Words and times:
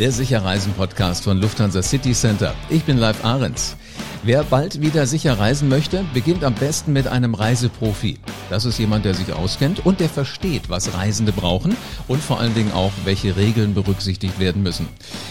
der 0.00 0.12
Sicherreisen-Podcast 0.12 1.24
von 1.24 1.38
Lufthansa 1.42 1.82
City 1.82 2.12
Center. 2.12 2.54
Ich 2.70 2.84
bin 2.84 2.96
Live 2.96 3.22
Ahrens. 3.22 3.76
Wer 4.22 4.44
bald 4.44 4.80
wieder 4.80 5.06
sicher 5.06 5.38
reisen 5.38 5.68
möchte, 5.68 6.06
beginnt 6.14 6.42
am 6.42 6.54
besten 6.54 6.94
mit 6.94 7.06
einem 7.06 7.34
Reiseprofi. 7.34 8.18
Das 8.48 8.64
ist 8.64 8.78
jemand, 8.78 9.04
der 9.04 9.12
sich 9.12 9.34
auskennt 9.34 9.84
und 9.84 10.00
der 10.00 10.08
versteht, 10.08 10.70
was 10.70 10.94
Reisende 10.94 11.32
brauchen 11.32 11.76
und 12.08 12.22
vor 12.22 12.40
allen 12.40 12.54
Dingen 12.54 12.72
auch, 12.72 12.92
welche 13.04 13.36
Regeln 13.36 13.74
berücksichtigt 13.74 14.40
werden 14.40 14.62
müssen. 14.62 14.88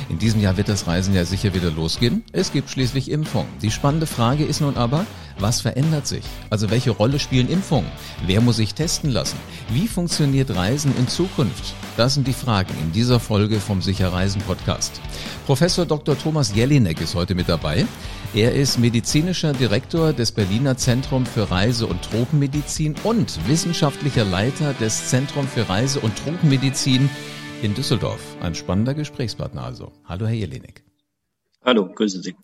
In 0.07 0.19
diesem 0.19 0.39
Jahr 0.39 0.55
wird 0.55 0.69
das 0.69 0.85
Reisen 0.85 1.15
ja 1.15 1.25
sicher 1.25 1.55
wieder 1.55 1.71
losgehen. 1.71 2.23
Es 2.31 2.51
gibt 2.51 2.69
schließlich 2.69 3.09
Impfungen. 3.09 3.49
Die 3.63 3.71
spannende 3.71 4.05
Frage 4.05 4.45
ist 4.45 4.61
nun 4.61 4.77
aber, 4.77 5.07
was 5.39 5.61
verändert 5.61 6.07
sich? 6.07 6.23
Also 6.49 6.69
welche 6.69 6.91
Rolle 6.91 7.19
spielen 7.19 7.49
Impfungen? 7.49 7.89
Wer 8.25 8.41
muss 8.41 8.57
sich 8.57 8.73
testen 8.73 9.09
lassen? 9.09 9.37
Wie 9.69 9.87
funktioniert 9.87 10.55
Reisen 10.55 10.95
in 10.97 11.07
Zukunft? 11.07 11.73
Das 11.97 12.13
sind 12.13 12.27
die 12.27 12.33
Fragen 12.33 12.73
in 12.81 12.91
dieser 12.91 13.19
Folge 13.19 13.59
vom 13.59 13.81
Sicher 13.81 14.11
Reisen 14.13 14.41
Podcast. 14.41 15.01
Professor 15.45 15.85
Dr. 15.85 16.17
Thomas 16.17 16.53
Jelinek 16.55 17.01
ist 17.01 17.15
heute 17.15 17.35
mit 17.35 17.49
dabei. 17.49 17.85
Er 18.33 18.53
ist 18.53 18.77
medizinischer 18.77 19.53
Direktor 19.53 20.13
des 20.13 20.31
Berliner 20.31 20.77
Zentrum 20.77 21.25
für 21.25 21.49
Reise- 21.49 21.87
und 21.87 22.01
Tropenmedizin 22.03 22.95
und 23.03 23.47
wissenschaftlicher 23.47 24.25
Leiter 24.25 24.73
des 24.73 25.09
Zentrum 25.09 25.47
für 25.47 25.67
Reise- 25.67 25.99
und 25.99 26.15
Tropenmedizin 26.17 27.09
in 27.63 27.73
Düsseldorf. 27.73 28.21
Ein 28.41 28.55
spannender 28.55 28.93
Gesprächspartner 28.93 29.63
also. 29.63 29.91
Hallo, 30.05 30.27
Herr 30.27 30.35
Jelinek. 30.35 30.83
Hallo, 31.63 31.89
grüße 31.93 32.21
Sie. 32.21 32.35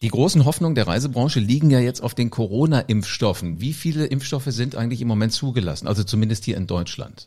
Die 0.00 0.08
großen 0.08 0.44
Hoffnungen 0.44 0.76
der 0.76 0.86
Reisebranche 0.86 1.40
liegen 1.40 1.70
ja 1.70 1.80
jetzt 1.80 2.02
auf 2.02 2.14
den 2.14 2.30
Corona-Impfstoffen. 2.30 3.60
Wie 3.60 3.72
viele 3.72 4.06
Impfstoffe 4.06 4.46
sind 4.46 4.76
eigentlich 4.76 5.00
im 5.00 5.08
Moment 5.08 5.32
zugelassen? 5.32 5.88
Also 5.88 6.04
zumindest 6.04 6.44
hier 6.44 6.56
in 6.56 6.68
Deutschland. 6.68 7.26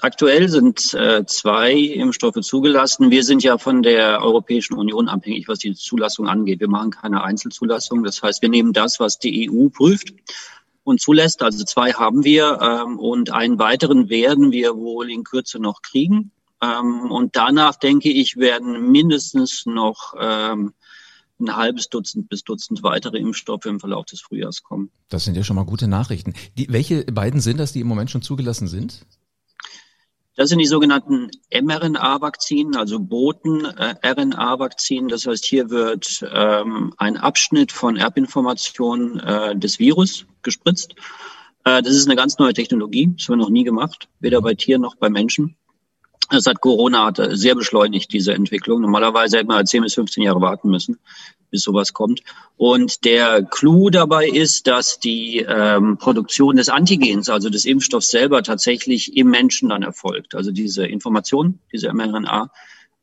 Aktuell 0.00 0.48
sind 0.48 0.94
äh, 0.94 1.26
zwei 1.26 1.72
Impfstoffe 1.72 2.40
zugelassen. 2.40 3.10
Wir 3.10 3.24
sind 3.24 3.42
ja 3.42 3.58
von 3.58 3.82
der 3.82 4.22
Europäischen 4.22 4.74
Union 4.74 5.08
abhängig, 5.08 5.48
was 5.48 5.58
die 5.58 5.74
Zulassung 5.74 6.28
angeht. 6.28 6.60
Wir 6.60 6.68
machen 6.68 6.92
keine 6.92 7.22
Einzelzulassung. 7.24 8.04
Das 8.04 8.22
heißt, 8.22 8.40
wir 8.40 8.48
nehmen 8.48 8.72
das, 8.72 9.00
was 9.00 9.18
die 9.18 9.50
EU 9.50 9.68
prüft 9.68 10.14
und 10.84 11.00
zulässt. 11.00 11.42
Also 11.42 11.64
zwei 11.64 11.92
haben 11.92 12.24
wir 12.24 12.60
ähm, 12.62 12.98
und 12.98 13.30
einen 13.30 13.58
weiteren 13.58 14.08
werden 14.08 14.52
wir 14.52 14.76
wohl 14.76 15.10
in 15.10 15.24
Kürze 15.24 15.58
noch 15.58 15.82
kriegen. 15.82 16.30
Ähm, 16.62 17.10
und 17.10 17.36
danach 17.36 17.76
denke 17.76 18.08
ich, 18.08 18.36
werden 18.36 18.92
mindestens 18.92 19.66
noch 19.66 20.14
ähm, 20.18 20.72
ein 21.42 21.56
halbes 21.56 21.88
Dutzend 21.88 22.28
bis 22.28 22.44
Dutzend 22.44 22.82
weitere 22.82 23.18
Impfstoffe 23.18 23.66
im 23.66 23.80
Verlauf 23.80 24.06
des 24.06 24.20
Frühjahrs 24.20 24.62
kommen. 24.62 24.90
Das 25.08 25.24
sind 25.24 25.36
ja 25.36 25.44
schon 25.44 25.56
mal 25.56 25.64
gute 25.64 25.88
Nachrichten. 25.88 26.34
Die, 26.56 26.68
welche 26.70 27.04
beiden 27.04 27.40
sind 27.40 27.58
das, 27.58 27.72
die 27.72 27.80
im 27.80 27.86
Moment 27.86 28.10
schon 28.10 28.22
zugelassen 28.22 28.68
sind? 28.68 29.04
Das 30.34 30.48
sind 30.48 30.60
die 30.60 30.66
sogenannten 30.66 31.30
mRNA-Vakzinen, 31.52 32.76
also 32.76 32.98
Boten-RNA-Vakzinen. 32.98 35.08
Das 35.08 35.26
heißt, 35.26 35.44
hier 35.44 35.68
wird 35.68 36.24
ähm, 36.32 36.94
ein 36.96 37.18
Abschnitt 37.18 37.70
von 37.70 37.96
Erbinformationen 37.96 39.20
äh, 39.20 39.54
des 39.56 39.78
Virus 39.78 40.24
gespritzt. 40.40 40.94
Äh, 41.64 41.82
das 41.82 41.92
ist 41.92 42.06
eine 42.06 42.16
ganz 42.16 42.38
neue 42.38 42.54
Technologie. 42.54 43.12
Das 43.14 43.28
haben 43.28 43.34
wir 43.34 43.44
noch 43.44 43.50
nie 43.50 43.64
gemacht, 43.64 44.08
weder 44.20 44.40
bei 44.40 44.54
Tieren 44.54 44.80
noch 44.80 44.96
bei 44.96 45.10
Menschen. 45.10 45.58
Das 46.32 46.46
hat 46.46 46.62
Corona 46.62 47.04
hat 47.04 47.20
sehr 47.32 47.54
beschleunigt, 47.54 48.10
diese 48.10 48.32
Entwicklung. 48.32 48.80
Normalerweise 48.80 49.36
hätte 49.36 49.48
man 49.48 49.66
10 49.66 49.82
bis 49.82 49.94
15 49.94 50.22
Jahre 50.22 50.40
warten 50.40 50.70
müssen, 50.70 50.98
bis 51.50 51.62
sowas 51.62 51.92
kommt. 51.92 52.22
Und 52.56 53.04
der 53.04 53.42
Clou 53.42 53.90
dabei 53.90 54.28
ist, 54.28 54.66
dass 54.66 54.98
die 54.98 55.44
ähm, 55.46 55.98
Produktion 55.98 56.56
des 56.56 56.70
Antigens, 56.70 57.28
also 57.28 57.50
des 57.50 57.66
Impfstoffs 57.66 58.08
selber, 58.08 58.42
tatsächlich 58.42 59.14
im 59.14 59.28
Menschen 59.28 59.68
dann 59.68 59.82
erfolgt. 59.82 60.34
Also 60.34 60.52
diese 60.52 60.86
Information, 60.86 61.58
diese 61.70 61.92
mRNA, 61.92 62.50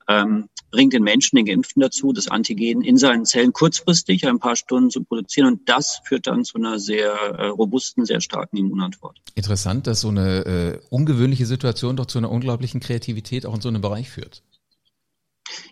ähm, 0.10 0.50
bringt 0.72 0.94
den 0.94 1.04
Menschen, 1.04 1.36
den 1.38 1.46
Geimpften 1.46 1.82
dazu, 1.82 2.14
das 2.14 2.28
Antigen 2.28 2.82
in 2.82 2.98
seinen 2.98 3.26
Zellen 3.26 3.54
kurzfristig 3.54 4.28
ein 4.28 4.40
paar 4.40 4.56
Stunden 4.56 4.90
zu 4.90 5.04
produzieren. 5.04 5.54
Und 5.54 5.70
das 5.70 6.02
führt 6.04 6.28
dann 6.28 6.44
zu 6.44 6.58
einer 6.58 6.80
sehr 6.80 7.12
äh, 7.12 7.48
robusten, 7.48 8.06
sehr 8.06 8.22
starken 8.22 8.58
Immunantwort. 8.58 9.20
Interessant, 9.36 9.88
dass 9.88 10.02
so 10.02 10.10
eine 10.10 10.46
äh, 10.46 10.80
ungewöhnliche 10.90 11.46
Situation 11.46 11.96
doch 11.96 12.06
zu 12.06 12.18
einer 12.18 12.32
unglaublichen 12.32 12.80
Kreativität 12.80 13.46
auch 13.46 13.56
in 13.56 13.62
so 13.62 13.70
einem 13.70 13.82
Bereich 13.82 14.10
führt. 14.10 14.44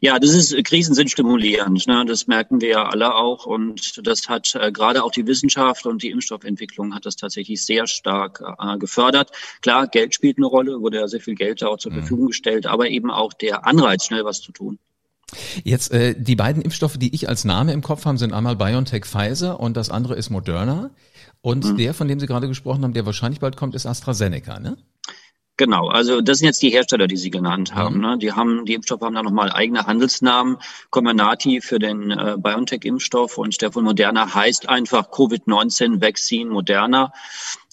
Ja, 0.01 0.19
das 0.19 0.31
ist 0.31 0.55
Krisen 0.63 0.95
sind 0.95 1.11
stimulierend. 1.11 1.87
Ne? 1.87 2.05
Das 2.05 2.27
merken 2.27 2.61
wir 2.61 2.69
ja 2.69 2.85
alle 2.85 3.15
auch. 3.15 3.45
Und 3.45 4.05
das 4.05 4.27
hat 4.27 4.55
äh, 4.55 4.71
gerade 4.71 5.03
auch 5.03 5.11
die 5.11 5.27
Wissenschaft 5.27 5.85
und 5.85 6.03
die 6.03 6.09
Impfstoffentwicklung 6.09 6.93
hat 6.93 7.05
das 7.05 7.15
tatsächlich 7.15 7.63
sehr 7.63 7.87
stark 7.87 8.43
äh, 8.59 8.77
gefördert. 8.77 9.31
Klar, 9.61 9.87
Geld 9.87 10.13
spielt 10.13 10.37
eine 10.37 10.47
Rolle, 10.47 10.79
wurde 10.81 10.97
ja 10.97 11.07
sehr 11.07 11.21
viel 11.21 11.35
Geld 11.35 11.61
da 11.61 11.67
auch 11.67 11.77
zur 11.77 11.91
mhm. 11.91 11.99
Verfügung 11.99 12.27
gestellt, 12.27 12.65
aber 12.65 12.89
eben 12.89 13.11
auch 13.11 13.33
der 13.33 13.65
Anreiz, 13.65 14.05
schnell 14.05 14.25
was 14.25 14.41
zu 14.41 14.51
tun. 14.51 14.79
Jetzt 15.63 15.91
äh, 15.91 16.15
die 16.17 16.35
beiden 16.35 16.61
Impfstoffe, 16.61 16.97
die 16.97 17.13
ich 17.13 17.27
als 17.27 17.43
Name 17.43 17.73
im 17.73 17.81
Kopf 17.81 18.05
habe, 18.05 18.17
sind 18.17 18.33
einmal 18.33 18.55
BioNTech 18.55 19.05
Pfizer 19.05 19.59
und 19.59 19.75
das 19.75 19.89
andere 19.89 20.15
ist 20.15 20.29
Moderna. 20.29 20.91
Und 21.41 21.65
mhm. 21.65 21.77
der, 21.77 21.93
von 21.93 22.07
dem 22.07 22.19
Sie 22.19 22.27
gerade 22.27 22.47
gesprochen 22.47 22.83
haben, 22.83 22.93
der 22.93 23.05
wahrscheinlich 23.05 23.39
bald 23.39 23.57
kommt, 23.57 23.75
ist 23.75 23.85
AstraZeneca, 23.85 24.59
ne? 24.59 24.77
Genau, 25.57 25.87
also 25.87 26.21
das 26.21 26.37
sind 26.37 26.45
jetzt 26.45 26.61
die 26.61 26.69
Hersteller, 26.69 27.07
die 27.07 27.17
Sie 27.17 27.31
genannt 27.31 27.73
haben. 27.73 27.95
Mhm. 27.95 28.01
Ne? 28.01 28.17
Die 28.19 28.31
haben, 28.31 28.65
die 28.65 28.75
Impfstoffe 28.75 29.01
haben 29.01 29.15
da 29.15 29.23
nochmal 29.23 29.51
eigene 29.51 29.87
Handelsnamen. 29.87 30.57
Comirnaty 30.91 31.61
für 31.61 31.79
den 31.79 32.11
äh, 32.11 32.35
BioNTech-Impfstoff 32.37 33.39
und 33.39 33.59
der 33.61 33.71
von 33.71 33.83
Moderna 33.83 34.33
heißt 34.35 34.69
einfach 34.69 35.09
Covid-19 35.09 35.99
Vaccine 35.99 36.51
Moderna. 36.51 37.11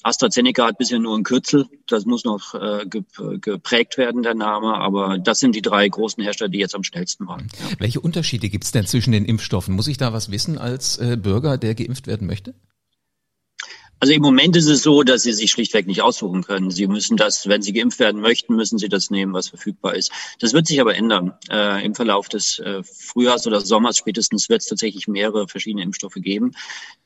AstraZeneca 0.03 0.67
hat 0.67 0.78
bisher 0.78 0.99
nur 0.99 1.17
ein 1.17 1.25
Kürzel. 1.25 1.67
Das 1.87 2.05
muss 2.05 2.25
noch 2.25 2.55
äh, 2.55 2.87
geprägt 2.87 3.99
werden, 3.99 4.23
der 4.23 4.34
Name. 4.34 4.75
Aber 4.75 5.19
das 5.19 5.41
sind 5.41 5.55
die 5.55 5.62
drei 5.62 5.89
großen 5.89 6.23
Hersteller, 6.23 6.50
die 6.50 6.59
jetzt 6.59 6.75
am 6.75 6.84
schnellsten 6.84 7.27
waren. 7.27 7.49
Welche 7.78 8.00
Unterschiede 8.00 8.49
gibt 8.49 8.65
es 8.65 8.73
denn 8.73 8.87
zwischen 8.87 9.12
den 9.12 9.25
Impfstoffen? 9.25 9.75
Muss 9.75 9.89
ich 9.89 9.97
da 9.99 10.12
was 10.12 10.31
wissen 10.31 10.59
als 10.59 10.99
äh, 10.99 11.17
Bürger, 11.17 11.59
der 11.59 11.75
geimpft 11.75 12.06
werden 12.06 12.27
möchte? 12.27 12.55
Also 14.00 14.12
im 14.12 14.22
Moment 14.22 14.56
ist 14.56 14.66
es 14.66 14.82
so, 14.82 15.03
dass 15.03 15.22
Sie 15.22 15.32
sich 15.32 15.50
schlichtweg 15.50 15.87
nicht 15.87 16.03
aussuchen 16.03 16.43
können. 16.43 16.71
Sie 16.71 16.87
müssen 16.87 17.16
das, 17.16 17.49
wenn 17.49 17.62
Sie 17.62 17.72
geimpft 17.72 17.99
werden 17.99 18.21
möchten, 18.21 18.55
müssen 18.55 18.78
Sie 18.78 18.88
das 18.88 19.10
nehmen, 19.10 19.32
was 19.32 19.49
verfügbar 19.49 19.94
ist. 19.94 20.12
Das 20.41 20.53
wird 20.53 20.66
sich 20.66 20.81
aber 20.81 20.94
ändern. 20.94 21.32
Äh, 21.50 21.84
Im 21.84 21.94
Verlauf 21.94 22.28
des 22.28 22.59
äh, 22.59 22.82
Frühjahrs 22.82 23.47
oder 23.47 23.60
Sommers 23.60 23.97
spätestens 23.97 24.49
wird 24.49 24.62
es 24.62 24.69
tatsächlich 24.69 25.09
mehrere 25.09 25.49
verschiedene 25.49 25.82
Impfstoffe 25.82 26.16
geben. 26.16 26.53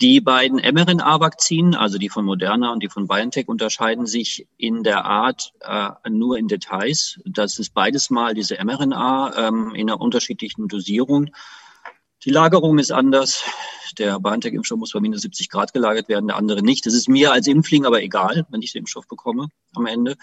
Die 0.00 0.20
beiden 0.20 0.58
mRNA-Vakzinen, 0.58 1.74
also 1.74 1.98
die 1.98 2.08
von 2.08 2.24
Moderna 2.24 2.72
und 2.72 2.82
die 2.82 2.88
von 2.88 3.06
BioNTech, 3.06 3.48
unterscheiden 3.48 4.06
sich 4.06 4.46
in 4.56 4.82
der 4.82 5.04
Art 5.04 5.52
äh, 5.60 5.90
nur 6.08 6.38
in 6.38 6.48
Details. 6.48 7.20
Das 7.24 7.58
ist 7.58 7.74
beides 7.74 8.10
mal 8.10 8.34
diese 8.34 8.56
mRNA 8.62 9.48
ähm, 9.48 9.74
in 9.74 9.88
einer 9.88 10.00
unterschiedlichen 10.00 10.68
Dosierung. 10.68 11.30
Die 12.24 12.30
Lagerung 12.30 12.78
ist 12.78 12.90
anders. 12.90 13.44
Der 13.96 14.20
BioNTech-Impfstoff 14.20 14.78
muss 14.78 14.92
bei 14.92 15.00
minus 15.00 15.22
70 15.22 15.48
Grad 15.48 15.72
gelagert 15.72 16.08
werden, 16.08 16.28
der 16.28 16.36
andere 16.36 16.62
nicht. 16.62 16.86
Das 16.86 16.94
ist 16.94 17.08
mir 17.08 17.32
als 17.32 17.46
Impfling 17.46 17.84
aber 17.84 18.02
egal, 18.02 18.46
wenn 18.50 18.62
ich 18.62 18.72
den 18.72 18.80
Impfstoff 18.80 19.08
bekomme 19.08 19.48
am 19.74 19.86
Ende. 19.86 20.16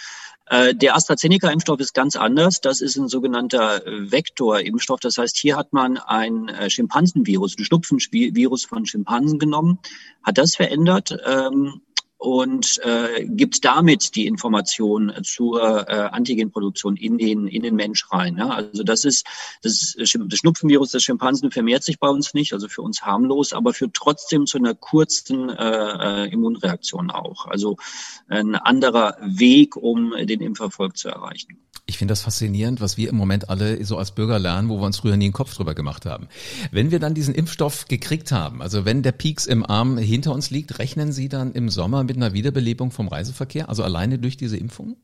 Äh, 0.48 0.76
der 0.76 0.96
AstraZeneca-Impfstoff 0.96 1.80
ist 1.80 1.94
ganz 1.94 2.16
anders. 2.16 2.62
Das 2.62 2.82
ist 2.82 2.98
ein 2.98 3.08
sogenannter 3.08 3.82
Vektor-Impfstoff. 3.86 5.00
Das 5.00 5.18
heißt, 5.18 5.38
hier 5.38 5.56
hat 5.56 5.74
man 5.74 5.98
ein 5.98 6.50
äh, 6.50 6.70
Schimpansenvirus, 6.70 7.58
ein 7.58 7.66
Schnupfenvirus 7.66 8.66
von 8.66 8.86
Schimpansen 8.86 9.40
genommen, 9.40 9.80
hat 10.24 10.38
das 10.38 10.56
verändert 10.56 11.18
ähm, 11.26 11.82
und 12.18 12.80
äh, 12.84 13.26
gibt 13.26 13.66
damit 13.66 14.16
die 14.16 14.26
Information 14.26 15.12
zur 15.24 15.88
äh, 15.88 15.94
Antigenproduktion 16.12 16.96
in 16.96 17.18
den 17.18 17.48
in 17.48 17.62
den 17.64 17.76
Mensch 17.76 18.12
rein. 18.12 18.38
Ja? 18.38 18.50
Also 18.50 18.84
das 18.84 19.06
ist 19.06 19.26
das, 19.62 19.96
das 19.98 20.10
Schnupfenvirus 20.40 20.92
des 20.92 21.04
Schimpansen 21.04 21.52
vermehrt 21.52 21.84
sich 21.84 22.00
bei 22.00 22.08
uns 22.08 22.34
nicht, 22.34 22.54
also 22.54 22.68
für 22.68 22.82
uns 22.82 23.02
harmlos, 23.02 23.54
aber 23.54 23.74
führt 23.74 23.94
trotzdem 23.94 24.46
zu 24.46 24.58
einer 24.58 24.76
kurzen 24.76 25.50
äh, 25.50 26.26
äh, 26.26 26.32
Immunreaktion 26.32 27.12
auch. 27.12 27.46
Also 27.48 27.78
ein 28.28 28.56
anderer 28.56 29.18
Weg, 29.22 29.76
um 29.76 30.14
den 30.26 30.42
Impferfolg 30.42 30.98
zu 30.98 31.10
erreichen. 31.10 31.60
Ich 31.88 32.00
finde 32.00 32.14
das 32.14 32.22
faszinierend, 32.22 32.82
was 32.82 32.98
wir 32.98 33.10
im 33.10 33.16
Moment 33.16 33.50
alle 33.50 33.84
so 33.86 33.98
als 33.98 34.12
Bürger 34.12 34.40
lernen, 34.40 34.70
wo 34.70 34.80
wir 34.80 34.86
uns 34.88 34.98
früher 34.98 35.18
nie 35.18 35.26
einen 35.26 35.34
Kopf 35.34 35.54
drüber 35.54 35.76
gemacht 35.76 36.08
haben. 36.08 36.28
Wenn 36.72 36.90
wir 36.90 37.00
dann 37.00 37.14
diesen 37.14 37.36
Impfstoff 37.36 37.88
gekriegt 37.88 38.32
haben, 38.32 38.64
also 38.64 38.86
wenn 38.86 39.04
der 39.04 39.12
Peaks 39.12 39.46
im 39.46 39.64
Arm 39.64 40.00
hinter 40.00 40.34
uns 40.34 40.50
liegt, 40.50 40.80
rechnen 40.80 41.12
Sie 41.12 41.30
dann 41.30 41.52
im 41.54 41.70
Sommer 41.70 42.04
mit 42.06 42.16
einer 42.16 42.34
Wiederbelebung 42.34 42.92
vom 42.92 43.08
Reiseverkehr, 43.08 43.70
also 43.70 43.84
alleine 43.84 44.20
durch 44.20 44.38
diese 44.38 44.58
Impfung? 44.58 44.98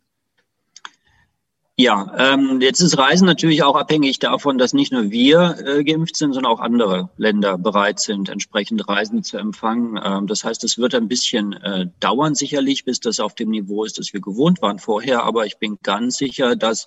Ja, 1.77 2.13
ähm, 2.15 2.59
jetzt 2.61 2.81
ist 2.81 2.97
Reisen 2.97 3.25
natürlich 3.25 3.63
auch 3.63 3.75
abhängig 3.75 4.19
davon, 4.19 4.59
dass 4.59 4.73
nicht 4.73 4.91
nur 4.91 5.09
wir 5.09 5.57
äh, 5.65 5.83
geimpft 5.83 6.15
sind, 6.15 6.33
sondern 6.33 6.51
auch 6.51 6.59
andere 6.59 7.09
Länder 7.17 7.57
bereit 7.57 7.99
sind, 7.99 8.29
entsprechend 8.29 8.87
Reisen 8.87 9.23
zu 9.23 9.37
empfangen. 9.37 9.99
Ähm, 10.03 10.27
das 10.27 10.43
heißt, 10.43 10.63
es 10.63 10.77
wird 10.77 10.93
ein 10.93 11.07
bisschen 11.07 11.53
äh, 11.53 11.87
dauern 11.99 12.35
sicherlich, 12.35 12.85
bis 12.85 12.99
das 12.99 13.19
auf 13.19 13.33
dem 13.33 13.49
Niveau 13.49 13.83
ist, 13.83 13.97
das 13.97 14.13
wir 14.13 14.21
gewohnt 14.21 14.61
waren 14.61 14.77
vorher. 14.77 15.23
Aber 15.23 15.47
ich 15.47 15.57
bin 15.57 15.79
ganz 15.81 16.17
sicher, 16.17 16.55
dass 16.55 16.85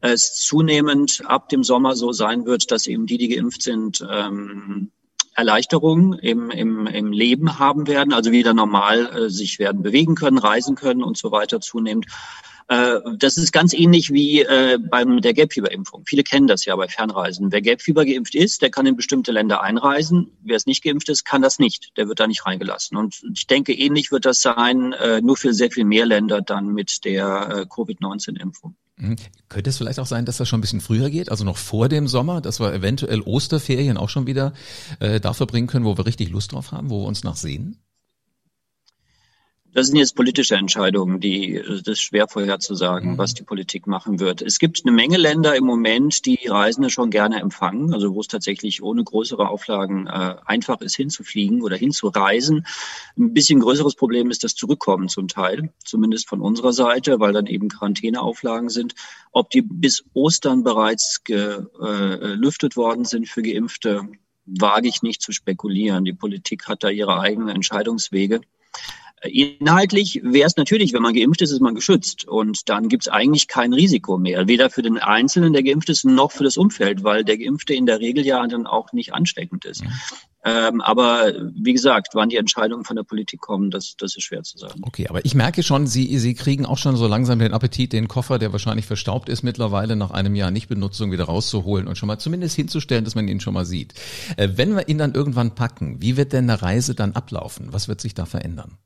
es 0.00 0.34
zunehmend 0.34 1.22
ab 1.26 1.50
dem 1.50 1.62
Sommer 1.62 1.94
so 1.94 2.12
sein 2.12 2.46
wird, 2.46 2.70
dass 2.70 2.86
eben 2.86 3.06
die, 3.06 3.18
die 3.18 3.28
geimpft 3.28 3.62
sind, 3.62 4.02
ähm, 4.08 4.92
Erleichterungen 5.34 6.18
im, 6.18 6.50
im, 6.50 6.86
im 6.86 7.12
Leben 7.12 7.58
haben 7.58 7.86
werden, 7.86 8.12
also 8.12 8.32
wieder 8.32 8.54
normal 8.54 9.06
äh, 9.06 9.30
sich 9.30 9.58
werden 9.58 9.82
bewegen 9.82 10.14
können, 10.14 10.38
reisen 10.38 10.74
können 10.74 11.02
und 11.02 11.16
so 11.16 11.32
weiter 11.32 11.60
zunehmend. 11.60 12.06
Äh, 12.68 13.00
das 13.18 13.36
ist 13.36 13.52
ganz 13.52 13.72
ähnlich 13.72 14.12
wie 14.12 14.40
äh, 14.42 14.78
beim 14.78 15.20
der 15.20 15.34
Gelbfieberimpfung. 15.34 16.04
Viele 16.06 16.22
kennen 16.22 16.46
das 16.46 16.64
ja 16.64 16.76
bei 16.76 16.88
Fernreisen. 16.88 17.52
Wer 17.52 17.60
Gelbfieber 17.60 18.04
geimpft 18.04 18.34
ist, 18.34 18.62
der 18.62 18.70
kann 18.70 18.86
in 18.86 18.96
bestimmte 18.96 19.32
Länder 19.32 19.62
einreisen. 19.62 20.32
Wer 20.42 20.56
es 20.56 20.66
nicht 20.66 20.82
geimpft 20.82 21.08
ist, 21.08 21.24
kann 21.24 21.42
das 21.42 21.58
nicht. 21.58 21.96
Der 21.96 22.08
wird 22.08 22.20
da 22.20 22.26
nicht 22.26 22.46
reingelassen. 22.46 22.96
Und 22.96 23.22
ich 23.34 23.46
denke, 23.46 23.72
ähnlich 23.72 24.12
wird 24.12 24.24
das 24.24 24.40
sein, 24.40 24.92
äh, 24.92 25.20
nur 25.20 25.36
für 25.36 25.52
sehr 25.52 25.70
viel 25.70 25.84
mehr 25.84 26.06
Länder 26.06 26.40
dann 26.40 26.68
mit 26.68 27.04
der 27.04 27.66
Covid-19-Impfung. 27.68 28.76
Mhm. 28.96 29.16
Könnte 29.48 29.70
es 29.70 29.78
vielleicht 29.78 30.00
auch 30.00 30.06
sein, 30.06 30.24
dass 30.24 30.36
das 30.36 30.48
schon 30.48 30.58
ein 30.58 30.62
bisschen 30.62 30.80
früher 30.80 31.10
geht, 31.10 31.30
also 31.30 31.44
noch 31.44 31.56
vor 31.56 31.88
dem 31.88 32.08
Sommer, 32.08 32.40
dass 32.40 32.60
wir 32.60 32.72
eventuell 32.72 33.20
Osterferien 33.20 33.96
auch 33.96 34.08
schon 34.08 34.26
wieder 34.26 34.52
äh, 35.00 35.20
da 35.20 35.32
verbringen 35.32 35.66
können, 35.66 35.84
wo 35.84 35.96
wir 35.96 36.06
richtig 36.06 36.30
Lust 36.30 36.52
drauf 36.52 36.72
haben, 36.72 36.90
wo 36.90 37.02
wir 37.02 37.08
uns 37.08 37.24
nachsehen? 37.24 37.78
Das 39.74 39.86
sind 39.86 39.96
jetzt 39.96 40.16
politische 40.16 40.54
Entscheidungen, 40.56 41.18
die 41.18 41.62
das 41.66 41.86
ist 41.86 42.02
schwer 42.02 42.28
vorherzusagen, 42.28 43.12
mhm. 43.12 43.18
was 43.18 43.32
die 43.32 43.42
Politik 43.42 43.86
machen 43.86 44.20
wird. 44.20 44.42
Es 44.42 44.58
gibt 44.58 44.82
eine 44.84 44.92
Menge 44.92 45.16
Länder 45.16 45.56
im 45.56 45.64
Moment, 45.64 46.26
die 46.26 46.38
Reisende 46.46 46.90
schon 46.90 47.10
gerne 47.10 47.40
empfangen, 47.40 47.94
also 47.94 48.14
wo 48.14 48.20
es 48.20 48.28
tatsächlich 48.28 48.82
ohne 48.82 49.02
größere 49.02 49.48
Auflagen 49.48 50.06
äh, 50.08 50.36
einfach 50.44 50.82
ist, 50.82 50.96
hinzufliegen 50.96 51.62
oder 51.62 51.76
hinzureisen. 51.76 52.66
Ein 53.16 53.32
bisschen 53.32 53.60
größeres 53.60 53.94
Problem 53.94 54.30
ist 54.30 54.44
das 54.44 54.54
Zurückkommen 54.54 55.08
zum 55.08 55.26
Teil, 55.28 55.72
zumindest 55.82 56.28
von 56.28 56.42
unserer 56.42 56.74
Seite, 56.74 57.18
weil 57.18 57.32
dann 57.32 57.46
eben 57.46 57.68
Quarantäneauflagen 57.68 58.68
sind. 58.68 58.94
Ob 59.32 59.48
die 59.50 59.62
bis 59.62 60.04
Ostern 60.12 60.64
bereits 60.64 61.22
gelüftet 61.24 62.74
äh, 62.74 62.76
worden 62.76 63.06
sind 63.06 63.26
für 63.26 63.40
Geimpfte, 63.40 64.02
wage 64.44 64.88
ich 64.88 65.02
nicht 65.02 65.22
zu 65.22 65.32
spekulieren. 65.32 66.04
Die 66.04 66.12
Politik 66.12 66.68
hat 66.68 66.84
da 66.84 66.90
ihre 66.90 67.20
eigenen 67.20 67.48
Entscheidungswege. 67.48 68.42
Inhaltlich 69.24 70.20
wäre 70.24 70.46
es 70.46 70.56
natürlich, 70.56 70.92
wenn 70.92 71.02
man 71.02 71.14
geimpft 71.14 71.42
ist, 71.42 71.52
ist 71.52 71.60
man 71.60 71.74
geschützt. 71.74 72.26
Und 72.26 72.68
dann 72.68 72.88
gibt 72.88 73.04
es 73.04 73.08
eigentlich 73.08 73.46
kein 73.46 73.72
Risiko 73.72 74.18
mehr. 74.18 74.48
Weder 74.48 74.68
für 74.68 74.82
den 74.82 74.98
Einzelnen, 74.98 75.52
der 75.52 75.62
geimpft 75.62 75.88
ist, 75.90 76.04
noch 76.04 76.32
für 76.32 76.44
das 76.44 76.56
Umfeld, 76.56 77.04
weil 77.04 77.24
der 77.24 77.38
Geimpfte 77.38 77.74
in 77.74 77.86
der 77.86 78.00
Regel 78.00 78.26
ja 78.26 78.44
dann 78.46 78.66
auch 78.66 78.92
nicht 78.92 79.14
ansteckend 79.14 79.64
ist. 79.64 79.84
Ähm, 80.44 80.80
aber 80.80 81.32
wie 81.54 81.72
gesagt, 81.72 82.08
wann 82.14 82.28
die 82.28 82.36
Entscheidungen 82.36 82.84
von 82.84 82.96
der 82.96 83.04
Politik 83.04 83.40
kommen, 83.40 83.70
das, 83.70 83.94
das 83.96 84.16
ist 84.16 84.24
schwer 84.24 84.42
zu 84.42 84.58
sagen. 84.58 84.80
Okay, 84.82 85.06
aber 85.08 85.24
ich 85.24 85.36
merke 85.36 85.62
schon, 85.62 85.86
Sie, 85.86 86.18
Sie 86.18 86.34
kriegen 86.34 86.66
auch 86.66 86.78
schon 86.78 86.96
so 86.96 87.06
langsam 87.06 87.38
den 87.38 87.52
Appetit, 87.52 87.92
den 87.92 88.08
Koffer, 88.08 88.40
der 88.40 88.50
wahrscheinlich 88.50 88.86
verstaubt 88.86 89.28
ist, 89.28 89.44
mittlerweile 89.44 89.94
nach 89.94 90.10
einem 90.10 90.34
Jahr 90.34 90.50
Nichtbenutzung 90.50 91.12
wieder 91.12 91.24
rauszuholen 91.24 91.86
und 91.86 91.96
schon 91.96 92.08
mal 92.08 92.18
zumindest 92.18 92.56
hinzustellen, 92.56 93.04
dass 93.04 93.14
man 93.14 93.28
ihn 93.28 93.38
schon 93.38 93.54
mal 93.54 93.64
sieht. 93.64 93.94
Äh, 94.36 94.48
wenn 94.56 94.74
wir 94.74 94.88
ihn 94.88 94.98
dann 94.98 95.14
irgendwann 95.14 95.54
packen, 95.54 96.02
wie 96.02 96.16
wird 96.16 96.32
denn 96.32 96.50
eine 96.50 96.60
Reise 96.60 96.96
dann 96.96 97.12
ablaufen? 97.12 97.68
Was 97.70 97.86
wird 97.86 98.00
sich 98.00 98.14
da 98.14 98.26
verändern? 98.26 98.78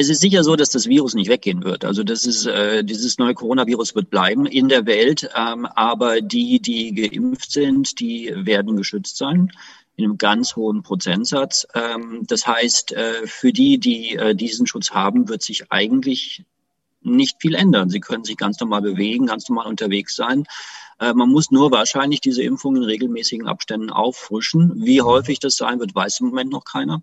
Es 0.00 0.08
ist 0.08 0.22
sicher 0.22 0.44
so, 0.44 0.56
dass 0.56 0.70
das 0.70 0.86
Virus 0.86 1.12
nicht 1.12 1.28
weggehen 1.28 1.62
wird. 1.62 1.84
Also 1.84 2.02
das 2.04 2.24
ist 2.24 2.46
äh, 2.46 2.82
dieses 2.82 3.18
neue 3.18 3.34
Coronavirus 3.34 3.94
wird 3.94 4.08
bleiben 4.08 4.46
in 4.46 4.70
der 4.70 4.86
Welt, 4.86 5.28
ähm, 5.36 5.66
aber 5.66 6.22
die, 6.22 6.58
die 6.58 6.94
geimpft 6.94 7.52
sind, 7.52 8.00
die 8.00 8.32
werden 8.34 8.76
geschützt 8.76 9.18
sein 9.18 9.52
in 9.96 10.04
einem 10.04 10.16
ganz 10.16 10.56
hohen 10.56 10.82
Prozentsatz. 10.82 11.66
Ähm, 11.74 12.22
das 12.26 12.46
heißt, 12.46 12.92
äh, 12.92 13.26
für 13.26 13.52
die, 13.52 13.76
die 13.76 14.16
äh, 14.16 14.34
diesen 14.34 14.66
Schutz 14.66 14.92
haben, 14.92 15.28
wird 15.28 15.42
sich 15.42 15.70
eigentlich 15.70 16.46
nicht 17.02 17.36
viel 17.38 17.54
ändern. 17.54 17.90
Sie 17.90 18.00
können 18.00 18.24
sich 18.24 18.38
ganz 18.38 18.58
normal 18.58 18.80
bewegen, 18.80 19.26
ganz 19.26 19.50
normal 19.50 19.66
unterwegs 19.66 20.16
sein. 20.16 20.44
Äh, 20.98 21.12
man 21.12 21.28
muss 21.28 21.50
nur 21.50 21.72
wahrscheinlich 21.72 22.22
diese 22.22 22.42
Impfung 22.42 22.74
in 22.76 22.84
regelmäßigen 22.84 23.46
Abständen 23.46 23.90
auffrischen. 23.90 24.82
Wie 24.82 25.02
häufig 25.02 25.40
das 25.40 25.56
sein 25.56 25.78
wird, 25.78 25.94
weiß 25.94 26.20
im 26.20 26.28
Moment 26.28 26.50
noch 26.50 26.64
keiner. 26.64 27.02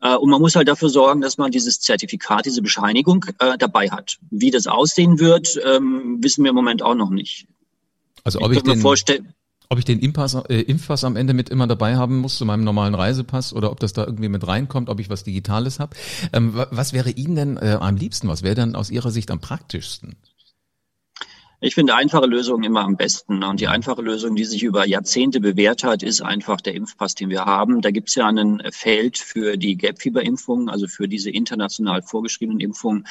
Äh, 0.00 0.16
und 0.16 0.30
man 0.30 0.40
muss 0.40 0.56
halt 0.56 0.68
dafür 0.68 0.88
sorgen, 0.88 1.20
dass 1.20 1.38
man 1.38 1.50
dieses 1.50 1.80
Zertifikat, 1.80 2.46
diese 2.46 2.62
Bescheinigung 2.62 3.24
äh, 3.38 3.56
dabei 3.58 3.90
hat. 3.90 4.18
Wie 4.30 4.50
das 4.50 4.66
aussehen 4.66 5.18
wird, 5.18 5.58
ähm, 5.64 6.18
wissen 6.20 6.44
wir 6.44 6.50
im 6.50 6.56
Moment 6.56 6.82
auch 6.82 6.94
noch 6.94 7.10
nicht. 7.10 7.46
Also 8.24 8.40
ob 8.40 8.52
ich, 8.52 8.58
ich 8.58 9.04
den, 9.04 9.34
ob 9.68 9.78
ich 9.78 9.84
den 9.84 9.98
Impfpass, 9.98 10.34
äh, 10.48 10.60
Impfpass 10.60 11.04
am 11.04 11.16
Ende 11.16 11.34
mit 11.34 11.48
immer 11.48 11.66
dabei 11.66 11.96
haben 11.96 12.18
muss 12.18 12.36
zu 12.36 12.44
meinem 12.44 12.64
normalen 12.64 12.94
Reisepass 12.94 13.52
oder 13.52 13.70
ob 13.70 13.80
das 13.80 13.92
da 13.92 14.04
irgendwie 14.04 14.28
mit 14.28 14.46
reinkommt, 14.46 14.88
ob 14.88 15.00
ich 15.00 15.10
was 15.10 15.24
Digitales 15.24 15.80
habe. 15.80 15.96
Ähm, 16.32 16.54
was 16.70 16.92
wäre 16.92 17.10
Ihnen 17.10 17.36
denn 17.36 17.56
äh, 17.56 17.78
am 17.80 17.96
liebsten? 17.96 18.28
Was 18.28 18.42
wäre 18.42 18.54
denn 18.54 18.76
aus 18.76 18.90
Ihrer 18.90 19.10
Sicht 19.10 19.30
am 19.30 19.40
praktischsten? 19.40 20.16
Ich 21.66 21.74
finde 21.74 21.94
einfache 21.94 22.26
Lösungen 22.26 22.62
immer 22.62 22.82
am 22.82 22.98
besten. 22.98 23.42
Und 23.42 23.58
die 23.58 23.68
einfache 23.68 24.02
Lösung, 24.02 24.36
die 24.36 24.44
sich 24.44 24.62
über 24.62 24.86
Jahrzehnte 24.86 25.40
bewährt 25.40 25.82
hat, 25.82 26.02
ist 26.02 26.20
einfach 26.20 26.60
der 26.60 26.74
Impfpass, 26.74 27.14
den 27.14 27.30
wir 27.30 27.46
haben. 27.46 27.80
Da 27.80 27.90
gibt 27.90 28.10
es 28.10 28.16
ja 28.16 28.26
ein 28.26 28.62
Feld 28.70 29.16
für 29.16 29.56
die 29.56 29.78
Gelbfieberimpfungen, 29.78 30.68
also 30.68 30.88
für 30.88 31.08
diese 31.08 31.30
international 31.30 32.02
vorgeschriebenen 32.02 32.60
Impfungen. 32.60 33.06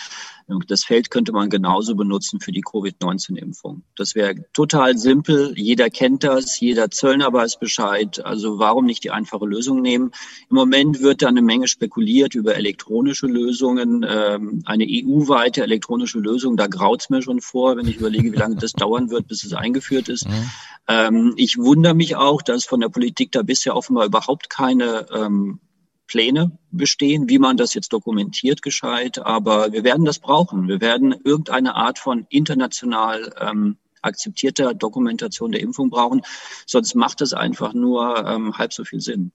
Das 0.67 0.83
Feld 0.83 1.09
könnte 1.09 1.31
man 1.31 1.49
genauso 1.49 1.95
benutzen 1.95 2.41
für 2.41 2.51
die 2.51 2.61
Covid-19-Impfung. 2.61 3.81
Das 3.95 4.13
wäre 4.13 4.35
total 4.53 4.99
simpel. 4.99 5.53
Jeder 5.55 5.89
kennt 5.89 6.23
das, 6.23 6.59
jeder 6.59 6.91
Zöllner 6.91 7.33
weiß 7.33 7.57
Bescheid. 7.57 8.23
Also 8.23 8.59
warum 8.59 8.85
nicht 8.85 9.03
die 9.03 9.09
einfache 9.09 9.47
Lösung 9.47 9.81
nehmen? 9.81 10.11
Im 10.51 10.57
Moment 10.57 11.01
wird 11.01 11.23
da 11.23 11.27
eine 11.27 11.41
Menge 11.41 11.67
spekuliert 11.67 12.35
über 12.35 12.55
elektronische 12.55 13.25
Lösungen, 13.25 14.05
ähm, 14.07 14.61
eine 14.65 14.85
EU-weite 14.87 15.63
elektronische 15.63 16.19
Lösung. 16.19 16.55
Da 16.55 16.67
graut's 16.67 17.09
mir 17.09 17.23
schon 17.23 17.41
vor, 17.41 17.77
wenn 17.77 17.87
ich 17.87 17.97
überlege, 17.97 18.31
wie 18.33 18.42
lange 18.43 18.55
das 18.57 18.73
dauern 18.73 19.09
wird, 19.09 19.27
bis 19.27 19.43
es 19.43 19.53
eingeführt 19.53 20.09
ist. 20.09 20.27
Mhm. 20.27 20.51
Ähm, 20.87 21.33
ich 21.37 21.57
wundere 21.57 21.93
mich 21.93 22.15
auch, 22.15 22.41
dass 22.41 22.65
von 22.65 22.79
der 22.79 22.89
Politik 22.89 23.31
da 23.31 23.41
bisher 23.41 23.75
offenbar 23.75 24.05
überhaupt 24.05 24.49
keine 24.49 25.07
ähm, 25.13 25.59
Pläne 26.07 26.57
bestehen, 26.71 27.29
wie 27.29 27.39
man 27.39 27.57
das 27.57 27.73
jetzt 27.73 27.93
dokumentiert 27.93 28.61
gescheit. 28.61 29.19
Aber 29.19 29.71
wir 29.71 29.83
werden 29.83 30.05
das 30.05 30.19
brauchen. 30.19 30.67
Wir 30.67 30.81
werden 30.81 31.15
irgendeine 31.23 31.75
Art 31.75 31.99
von 31.99 32.25
international 32.29 33.33
ähm, 33.39 33.77
akzeptierter 34.01 34.73
Dokumentation 34.73 35.51
der 35.51 35.61
Impfung 35.61 35.89
brauchen. 35.89 36.21
Sonst 36.65 36.95
macht 36.95 37.21
es 37.21 37.33
einfach 37.33 37.73
nur 37.73 38.27
ähm, 38.27 38.57
halb 38.57 38.73
so 38.73 38.83
viel 38.83 38.99
Sinn. 38.99 39.31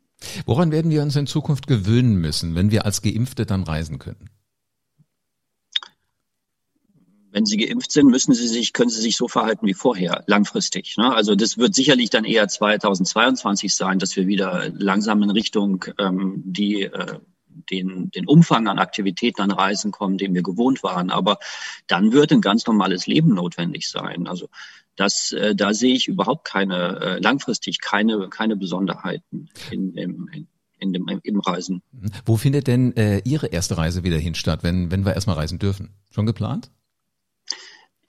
Woran 0.46 0.72
werden 0.72 0.90
wir 0.90 1.02
uns 1.02 1.16
in 1.16 1.26
Zukunft 1.26 1.66
gewöhnen 1.66 2.16
müssen, 2.16 2.54
wenn 2.54 2.70
wir 2.70 2.84
als 2.84 3.02
Geimpfte 3.02 3.46
dann 3.46 3.62
reisen 3.62 3.98
können? 3.98 4.28
Wenn 7.38 7.46
sie 7.46 7.56
geimpft 7.56 7.92
sind, 7.92 8.08
müssen 8.08 8.34
sie 8.34 8.48
sich, 8.48 8.72
können 8.72 8.90
sie 8.90 9.00
sich 9.00 9.16
so 9.16 9.28
verhalten 9.28 9.64
wie 9.64 9.74
vorher, 9.74 10.24
langfristig. 10.26 10.96
Ne? 10.96 11.14
Also 11.14 11.36
das 11.36 11.56
wird 11.56 11.72
sicherlich 11.72 12.10
dann 12.10 12.24
eher 12.24 12.48
2022 12.48 13.76
sein, 13.76 14.00
dass 14.00 14.16
wir 14.16 14.26
wieder 14.26 14.70
langsam 14.74 15.22
in 15.22 15.30
Richtung 15.30 15.84
ähm, 16.00 16.42
die 16.44 16.82
äh, 16.82 17.20
den, 17.70 18.10
den 18.10 18.26
Umfang 18.26 18.66
an 18.66 18.80
Aktivitäten 18.80 19.40
an 19.40 19.52
Reisen 19.52 19.92
kommen, 19.92 20.18
den 20.18 20.34
wir 20.34 20.42
gewohnt 20.42 20.82
waren. 20.82 21.10
Aber 21.10 21.38
dann 21.86 22.10
wird 22.10 22.32
ein 22.32 22.40
ganz 22.40 22.66
normales 22.66 23.06
Leben 23.06 23.34
notwendig 23.34 23.88
sein. 23.88 24.26
Also 24.26 24.48
das, 24.96 25.30
äh, 25.30 25.54
da 25.54 25.74
sehe 25.74 25.94
ich 25.94 26.08
überhaupt 26.08 26.44
keine, 26.44 27.00
äh, 27.00 27.18
langfristig 27.20 27.80
keine, 27.80 28.28
keine 28.30 28.56
Besonderheiten 28.56 29.48
in, 29.70 29.94
in, 29.94 30.28
in 30.32 30.48
in 30.80 30.92
dem, 30.92 31.08
im 31.24 31.40
Reisen. 31.40 31.82
Wo 32.24 32.36
findet 32.36 32.68
denn 32.68 32.96
äh, 32.96 33.20
Ihre 33.24 33.48
erste 33.48 33.76
Reise 33.76 34.04
wieder 34.04 34.16
hin 34.16 34.36
statt, 34.36 34.62
wenn, 34.62 34.92
wenn 34.92 35.04
wir 35.04 35.12
erstmal 35.12 35.34
reisen 35.34 35.58
dürfen? 35.58 35.90
Schon 36.08 36.24
geplant? 36.24 36.70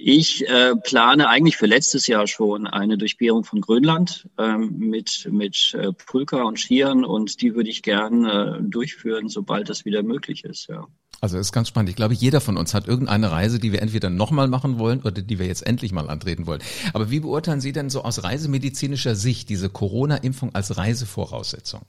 Ich 0.01 0.47
äh, 0.47 0.77
plane 0.77 1.27
eigentlich 1.27 1.57
für 1.57 1.65
letztes 1.65 2.07
Jahr 2.07 2.25
schon 2.25 2.67
eine 2.67 2.97
Durchquerung 2.97 3.43
von 3.43 3.59
Grönland 3.59 4.29
ähm, 4.37 4.77
mit, 4.77 5.27
mit 5.29 5.75
äh, 5.77 5.91
Pulka 5.91 6.43
und 6.43 6.57
Skiern 6.57 7.03
und 7.03 7.41
die 7.41 7.53
würde 7.53 7.69
ich 7.69 7.81
gern 7.81 8.23
äh, 8.23 8.61
durchführen, 8.61 9.27
sobald 9.27 9.67
das 9.67 9.83
wieder 9.83 10.01
möglich 10.01 10.45
ist. 10.45 10.69
Ja. 10.69 10.87
Also 11.19 11.37
ist 11.37 11.51
ganz 11.51 11.67
spannend. 11.67 11.89
Ich 11.89 11.97
glaube, 11.97 12.13
jeder 12.13 12.39
von 12.39 12.55
uns 12.55 12.73
hat 12.73 12.87
irgendeine 12.87 13.29
Reise, 13.29 13.59
die 13.59 13.73
wir 13.73 13.81
entweder 13.81 14.09
nochmal 14.09 14.47
machen 14.47 14.79
wollen 14.79 15.01
oder 15.01 15.21
die 15.21 15.37
wir 15.37 15.47
jetzt 15.47 15.67
endlich 15.67 15.91
mal 15.91 16.09
antreten 16.09 16.47
wollen. 16.47 16.61
Aber 16.93 17.11
wie 17.11 17.19
beurteilen 17.19 17.59
Sie 17.59 17.73
denn 17.73 17.89
so 17.89 18.03
aus 18.03 18.23
reisemedizinischer 18.23 19.15
Sicht 19.15 19.49
diese 19.49 19.69
Corona-Impfung 19.69 20.55
als 20.55 20.77
Reisevoraussetzung? 20.77 21.81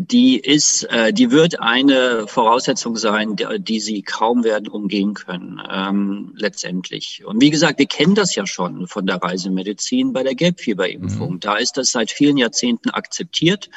Die 0.00 0.38
ist, 0.38 0.84
äh, 0.84 1.12
die 1.12 1.32
wird 1.32 1.58
eine 1.58 2.28
Voraussetzung 2.28 2.94
sein, 2.94 3.34
die, 3.34 3.46
die 3.58 3.80
sie 3.80 4.02
kaum 4.02 4.44
werden 4.44 4.68
umgehen 4.68 5.12
können, 5.14 5.60
ähm, 5.68 6.32
letztendlich. 6.36 7.24
Und 7.26 7.40
wie 7.40 7.50
gesagt, 7.50 7.80
wir 7.80 7.86
kennen 7.86 8.14
das 8.14 8.32
ja 8.36 8.46
schon 8.46 8.86
von 8.86 9.06
der 9.06 9.16
Reisemedizin 9.16 10.12
bei 10.12 10.22
der 10.22 10.36
Gelbfieberimpfung. 10.36 11.32
Mhm. 11.34 11.40
Da 11.40 11.56
ist 11.56 11.78
das 11.78 11.90
seit 11.90 12.12
vielen 12.12 12.36
Jahrzehnten 12.36 12.90
akzeptiert. 12.90 13.70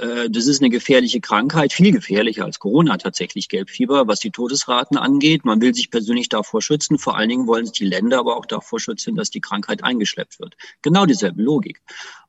Äh, 0.00 0.30
das 0.30 0.46
ist 0.46 0.60
eine 0.60 0.70
gefährliche 0.70 1.20
Krankheit, 1.20 1.72
viel 1.72 1.92
gefährlicher 1.92 2.44
als 2.44 2.58
Corona 2.58 2.96
tatsächlich, 2.96 3.48
Gelbfieber, 3.48 4.06
was 4.06 4.20
die 4.20 4.30
Todesraten 4.30 4.96
angeht. 4.96 5.44
Man 5.44 5.60
will 5.60 5.74
sich 5.74 5.90
persönlich 5.90 6.28
davor 6.28 6.62
schützen. 6.62 6.98
Vor 6.98 7.16
allen 7.16 7.28
Dingen 7.28 7.46
wollen 7.46 7.66
sich 7.66 7.78
die 7.78 7.86
Länder 7.86 8.18
aber 8.18 8.36
auch 8.36 8.46
davor 8.46 8.80
schützen, 8.80 9.14
dass 9.14 9.30
die 9.30 9.40
Krankheit 9.40 9.82
eingeschleppt 9.84 10.40
wird. 10.40 10.56
Genau 10.82 11.06
dieselbe 11.06 11.42
Logik. 11.42 11.80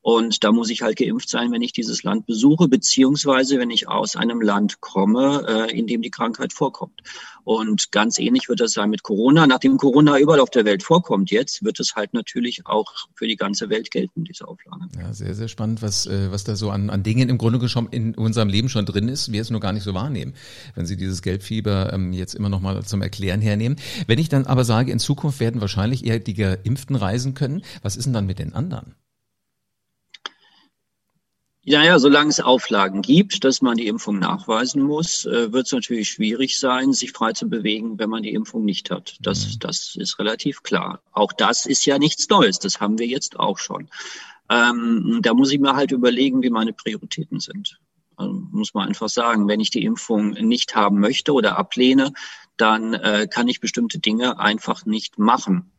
Und 0.02 0.42
da 0.42 0.50
muss 0.50 0.68
ich 0.68 0.82
halt 0.82 0.98
geimpft 0.98 1.28
sein, 1.28 1.52
wenn 1.52 1.62
ich 1.62 1.72
dieses 1.72 2.02
Land 2.02 2.26
besuche, 2.26 2.66
beziehungsweise 2.66 3.60
wenn 3.60 3.70
ich 3.70 3.88
aus 3.88 4.16
einem 4.16 4.40
Land 4.40 4.80
komme, 4.80 5.46
äh, 5.48 5.78
in 5.78 5.86
dem 5.86 6.02
die 6.02 6.10
Krankheit 6.10 6.52
vorkommt. 6.52 7.02
Und 7.44 7.92
ganz 7.92 8.18
ähnlich 8.18 8.48
wird 8.48 8.60
das 8.60 8.72
sein 8.72 8.90
mit 8.90 9.04
Corona. 9.04 9.46
Nachdem 9.46 9.76
Corona 9.76 10.18
überall 10.18 10.40
auf 10.40 10.50
der 10.50 10.64
Welt 10.64 10.82
vorkommt 10.82 11.30
jetzt, 11.30 11.64
wird 11.64 11.78
es 11.78 11.94
halt 11.94 12.14
natürlich 12.14 12.66
auch 12.66 12.92
für 13.14 13.28
die 13.28 13.36
ganze 13.36 13.68
Welt 13.68 13.90
gelten, 13.90 14.24
diese 14.24 14.46
Auflage. 14.46 14.86
Ja, 14.98 15.12
sehr, 15.12 15.34
sehr 15.34 15.48
spannend, 15.48 15.82
was, 15.82 16.06
äh, 16.06 16.30
was 16.32 16.42
da 16.42 16.56
so 16.56 16.70
an, 16.70 16.90
an 16.90 17.04
Dingen 17.04 17.28
im 17.28 17.38
Grunde 17.38 17.51
genommen 17.58 17.88
in 17.90 18.14
unserem 18.14 18.48
Leben 18.48 18.68
schon 18.68 18.86
drin 18.86 19.08
ist, 19.08 19.32
wir 19.32 19.40
es 19.40 19.50
nur 19.50 19.60
gar 19.60 19.72
nicht 19.72 19.84
so 19.84 19.94
wahrnehmen, 19.94 20.34
wenn 20.74 20.86
Sie 20.86 20.96
dieses 20.96 21.22
Gelbfieber 21.22 21.92
ähm, 21.92 22.12
jetzt 22.12 22.34
immer 22.34 22.48
noch 22.48 22.60
mal 22.60 22.82
zum 22.84 23.02
Erklären 23.02 23.40
hernehmen. 23.40 23.78
Wenn 24.06 24.18
ich 24.18 24.28
dann 24.28 24.46
aber 24.46 24.64
sage, 24.64 24.92
in 24.92 24.98
Zukunft 24.98 25.40
werden 25.40 25.60
wahrscheinlich 25.60 26.04
eher 26.04 26.18
die 26.18 26.34
Geimpften 26.34 26.96
reisen 26.96 27.34
können, 27.34 27.62
was 27.82 27.96
ist 27.96 28.04
denn 28.04 28.12
dann 28.12 28.26
mit 28.26 28.38
den 28.38 28.54
anderen? 28.54 28.94
Ja, 31.64 31.84
ja, 31.84 32.00
solange 32.00 32.30
es 32.30 32.40
Auflagen 32.40 33.02
gibt, 33.02 33.44
dass 33.44 33.62
man 33.62 33.76
die 33.76 33.86
Impfung 33.86 34.18
nachweisen 34.18 34.82
muss, 34.82 35.26
äh, 35.26 35.52
wird 35.52 35.66
es 35.66 35.72
natürlich 35.72 36.08
schwierig 36.10 36.58
sein, 36.58 36.92
sich 36.92 37.12
frei 37.12 37.34
zu 37.34 37.48
bewegen, 37.48 38.00
wenn 38.00 38.10
man 38.10 38.24
die 38.24 38.32
Impfung 38.32 38.64
nicht 38.64 38.90
hat. 38.90 39.16
Das, 39.20 39.46
mhm. 39.46 39.58
das 39.60 39.94
ist 39.94 40.18
relativ 40.18 40.64
klar. 40.64 41.02
Auch 41.12 41.32
das 41.32 41.64
ist 41.66 41.86
ja 41.86 42.00
nichts 42.00 42.28
Neues. 42.28 42.58
Das 42.58 42.80
haben 42.80 42.98
wir 42.98 43.06
jetzt 43.06 43.38
auch 43.38 43.58
schon. 43.58 43.88
Ähm, 44.52 45.20
da 45.22 45.32
muss 45.32 45.50
ich 45.50 45.60
mir 45.60 45.74
halt 45.74 45.92
überlegen, 45.92 46.42
wie 46.42 46.50
meine 46.50 46.74
Prioritäten 46.74 47.40
sind. 47.40 47.80
Also 48.16 48.34
muss 48.50 48.74
man 48.74 48.88
einfach 48.88 49.08
sagen, 49.08 49.48
wenn 49.48 49.60
ich 49.60 49.70
die 49.70 49.84
Impfung 49.84 50.30
nicht 50.30 50.74
haben 50.74 51.00
möchte 51.00 51.32
oder 51.32 51.56
ablehne, 51.56 52.12
dann 52.58 52.92
äh, 52.92 53.26
kann 53.30 53.48
ich 53.48 53.60
bestimmte 53.60 53.98
Dinge 53.98 54.38
einfach 54.38 54.84
nicht 54.84 55.18
machen. 55.18 55.72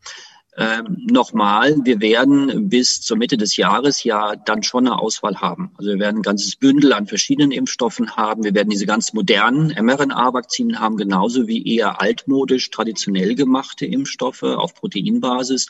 Ähm, 0.56 1.08
nochmal, 1.10 1.78
wir 1.84 2.00
werden 2.00 2.70
bis 2.70 3.02
zur 3.02 3.18
Mitte 3.18 3.38
des 3.38 3.58
Jahres 3.58 4.04
ja 4.04 4.36
dann 4.36 4.62
schon 4.64 4.88
eine 4.88 5.00
Auswahl 5.00 5.38
haben. 5.38 5.72
Also 5.78 5.92
wir 5.92 6.00
werden 6.00 6.18
ein 6.18 6.24
ganzes 6.24 6.56
Bündel 6.56 6.94
an 6.94 7.08
verschiedenen 7.08 7.52
Impfstoffen 7.52 8.16
haben. 8.16 8.44
Wir 8.44 8.54
werden 8.54 8.70
diese 8.70 8.86
ganz 8.86 9.14
modernen 9.14 9.70
mRNA-Vakzinen 9.70 10.80
haben, 10.80 10.98
genauso 10.98 11.48
wie 11.48 11.66
eher 11.66 12.02
altmodisch, 12.02 12.70
traditionell 12.70 13.36
gemachte 13.36 13.86
Impfstoffe 13.86 14.44
auf 14.44 14.76
Proteinbasis. 14.76 15.70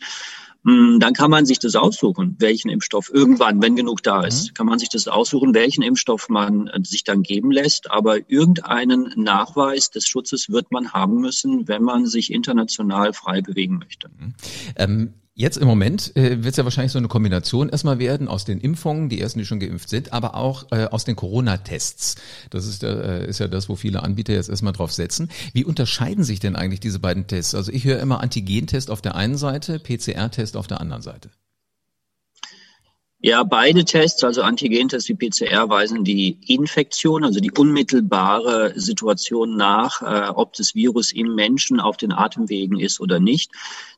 Hm, 0.65 0.99
dann 0.99 1.13
kann 1.13 1.29
man 1.29 1.45
sich 1.45 1.59
das 1.59 1.75
aussuchen, 1.75 2.35
welchen 2.39 2.69
Impfstoff 2.69 3.11
irgendwann, 3.13 3.61
wenn 3.61 3.75
genug 3.75 4.01
da 4.01 4.23
ist, 4.23 4.49
mhm. 4.49 4.53
kann 4.53 4.65
man 4.67 4.79
sich 4.79 4.89
das 4.89 5.07
aussuchen, 5.07 5.53
welchen 5.53 5.81
Impfstoff 5.81 6.29
man 6.29 6.67
äh, 6.67 6.79
sich 6.83 7.03
dann 7.03 7.21
geben 7.21 7.51
lässt. 7.51 7.91
Aber 7.91 8.29
irgendeinen 8.29 9.11
Nachweis 9.15 9.89
des 9.89 10.07
Schutzes 10.07 10.49
wird 10.49 10.71
man 10.71 10.93
haben 10.93 11.19
müssen, 11.19 11.67
wenn 11.67 11.83
man 11.83 12.05
sich 12.05 12.31
international 12.31 13.13
frei 13.13 13.41
bewegen 13.41 13.77
möchte. 13.77 14.09
Mhm. 14.17 14.33
Ähm 14.77 15.13
Jetzt 15.35 15.57
im 15.57 15.67
Moment 15.67 16.15
äh, 16.15 16.43
wird 16.43 16.51
es 16.51 16.57
ja 16.57 16.63
wahrscheinlich 16.63 16.91
so 16.91 16.99
eine 16.99 17.07
Kombination 17.07 17.69
erstmal 17.69 17.97
werden 17.97 18.27
aus 18.27 18.45
den 18.45 18.59
Impfungen, 18.61 19.09
die 19.09 19.19
ersten, 19.19 19.39
die 19.39 19.45
schon 19.45 19.59
geimpft 19.59 19.89
sind, 19.89 20.13
aber 20.13 20.35
auch 20.35 20.71
äh, 20.71 20.85
aus 20.85 21.05
den 21.05 21.15
Corona-Tests. 21.15 22.17
Das 22.51 22.67
ist, 22.67 22.83
äh, 22.83 23.25
ist 23.27 23.39
ja 23.39 23.47
das, 23.47 23.67
wo 23.67 23.75
viele 23.75 24.03
Anbieter 24.03 24.33
jetzt 24.33 24.49
erstmal 24.49 24.73
drauf 24.73 24.91
setzen. 24.91 25.29
Wie 25.53 25.65
unterscheiden 25.65 26.23
sich 26.23 26.39
denn 26.39 26.55
eigentlich 26.55 26.81
diese 26.81 26.99
beiden 26.99 27.25
Tests? 27.25 27.55
Also 27.55 27.71
ich 27.71 27.83
höre 27.83 27.99
immer 27.99 28.21
Antigentest 28.21 28.91
auf 28.91 29.01
der 29.01 29.15
einen 29.15 29.35
Seite, 29.35 29.79
PCR-Test 29.79 30.55
auf 30.55 30.67
der 30.67 30.79
anderen 30.79 31.01
Seite. 31.01 31.31
Ja, 33.25 33.43
beide 33.43 33.85
Tests, 33.85 34.21
also 34.25 34.41
Antigentest 34.41 35.07
wie 35.07 35.13
PCR, 35.13 35.69
weisen 35.69 36.03
die 36.03 36.39
Infektion, 36.45 37.23
also 37.23 37.39
die 37.39 37.53
unmittelbare 37.53 38.73
Situation 38.75 39.55
nach, 39.55 40.01
äh, 40.01 40.27
ob 40.27 40.51
das 40.55 40.75
Virus 40.75 41.13
im 41.13 41.33
Menschen 41.33 41.79
auf 41.79 41.95
den 41.95 42.11
Atemwegen 42.11 42.81
ist 42.81 42.99
oder 42.99 43.21
nicht. 43.21 43.49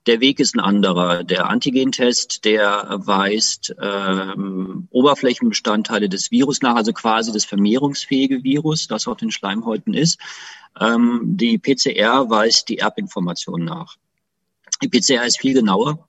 Der 0.05 0.19
Weg 0.19 0.39
ist 0.39 0.53
ein 0.53 0.59
anderer. 0.59 1.23
Der 1.23 1.49
Antigentest, 1.49 2.45
der 2.45 2.87
weist 3.03 3.75
ähm, 3.81 4.87
Oberflächenbestandteile 4.91 6.07
des 6.07 6.29
Virus 6.29 6.61
nach, 6.61 6.75
also 6.75 6.93
quasi 6.93 7.31
das 7.31 7.45
vermehrungsfähige 7.45 8.43
Virus, 8.43 8.87
das 8.87 9.07
auf 9.07 9.17
den 9.17 9.31
Schleimhäuten 9.31 9.95
ist. 9.95 10.19
Ähm, 10.79 11.21
die 11.23 11.57
PCR 11.57 12.29
weist 12.29 12.69
die 12.69 12.77
Erbinformation 12.77 13.65
nach. 13.65 13.95
Die 14.83 14.87
PCR 14.87 15.25
ist 15.25 15.39
viel 15.39 15.55
genauer 15.55 16.07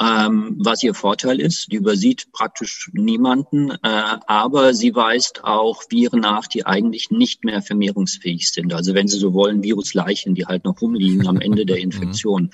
ähm, 0.00 0.56
was 0.58 0.82
ihr 0.82 0.94
Vorteil 0.94 1.40
ist. 1.40 1.70
Die 1.70 1.76
übersieht 1.76 2.32
praktisch 2.32 2.90
niemanden, 2.92 3.70
äh, 3.70 3.76
aber 3.82 4.74
sie 4.74 4.94
weist 4.94 5.44
auch 5.44 5.82
Viren 5.90 6.20
nach, 6.20 6.46
die 6.46 6.66
eigentlich 6.66 7.10
nicht 7.10 7.44
mehr 7.44 7.62
vermehrungsfähig 7.62 8.50
sind. 8.50 8.72
Also 8.72 8.94
wenn 8.94 9.08
Sie 9.08 9.18
so 9.18 9.34
wollen, 9.34 9.62
Virusleichen, 9.62 10.34
die 10.34 10.46
halt 10.46 10.64
noch 10.64 10.80
rumliegen 10.80 11.26
am 11.26 11.40
Ende 11.40 11.66
der 11.66 11.76
mhm. 11.78 11.82
Infektion. 11.82 12.50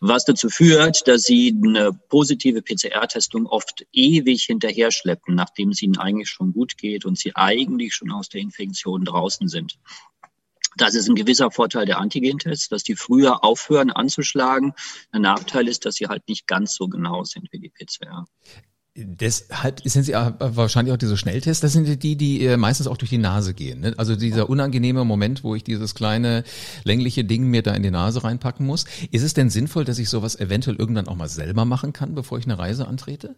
Was 0.00 0.24
dazu 0.24 0.50
führt, 0.50 1.08
dass 1.08 1.22
Sie 1.22 1.58
eine 1.64 1.92
positive 1.92 2.62
PCR-Testung 2.62 3.46
oft 3.46 3.86
ewig 3.92 4.44
hinterher 4.44 4.90
schleppen, 4.90 5.34
nachdem 5.34 5.70
es 5.70 5.82
Ihnen 5.82 5.98
eigentlich 5.98 6.28
schon 6.28 6.52
gut 6.52 6.76
geht 6.76 7.04
und 7.04 7.18
Sie 7.18 7.34
eigentlich 7.34 7.94
schon 7.94 8.10
aus 8.12 8.28
der 8.28 8.40
Infektion 8.42 9.04
draußen 9.04 9.48
sind. 9.48 9.78
Das 10.76 10.94
ist 10.94 11.08
ein 11.08 11.14
gewisser 11.14 11.50
Vorteil 11.50 11.86
der 11.86 11.98
Antigentests, 11.98 12.68
dass 12.68 12.82
die 12.82 12.96
früher 12.96 13.42
aufhören 13.42 13.90
anzuschlagen. 13.90 14.74
Der 15.12 15.20
Nachteil 15.20 15.68
ist, 15.68 15.86
dass 15.86 15.94
sie 15.96 16.06
halt 16.06 16.28
nicht 16.28 16.46
ganz 16.46 16.74
so 16.74 16.88
genau 16.88 17.24
sind 17.24 17.48
wie 17.52 17.58
die 17.58 17.70
PCR. 17.70 18.26
Deshalb 18.98 19.82
sind 19.84 20.04
sie 20.04 20.14
wahrscheinlich 20.14 20.94
auch 20.94 20.98
diese 20.98 21.18
Schnelltests, 21.18 21.60
das 21.60 21.74
sind 21.74 22.02
die, 22.02 22.16
die 22.16 22.46
äh, 22.46 22.56
meistens 22.56 22.86
auch 22.86 22.96
durch 22.96 23.10
die 23.10 23.18
Nase 23.18 23.52
gehen. 23.52 23.80
Ne? 23.80 23.94
Also 23.98 24.16
dieser 24.16 24.48
unangenehme 24.48 25.04
Moment, 25.04 25.44
wo 25.44 25.54
ich 25.54 25.62
dieses 25.62 25.94
kleine 25.94 26.44
längliche 26.84 27.22
Ding 27.22 27.44
mir 27.44 27.62
da 27.62 27.74
in 27.74 27.82
die 27.82 27.90
Nase 27.90 28.24
reinpacken 28.24 28.64
muss. 28.64 28.86
Ist 29.10 29.22
es 29.22 29.34
denn 29.34 29.50
sinnvoll, 29.50 29.84
dass 29.84 29.98
ich 29.98 30.08
sowas 30.08 30.40
eventuell 30.40 30.76
irgendwann 30.76 31.08
auch 31.08 31.16
mal 31.16 31.28
selber 31.28 31.66
machen 31.66 31.92
kann, 31.92 32.14
bevor 32.14 32.38
ich 32.38 32.46
eine 32.46 32.58
Reise 32.58 32.88
antrete? 32.88 33.36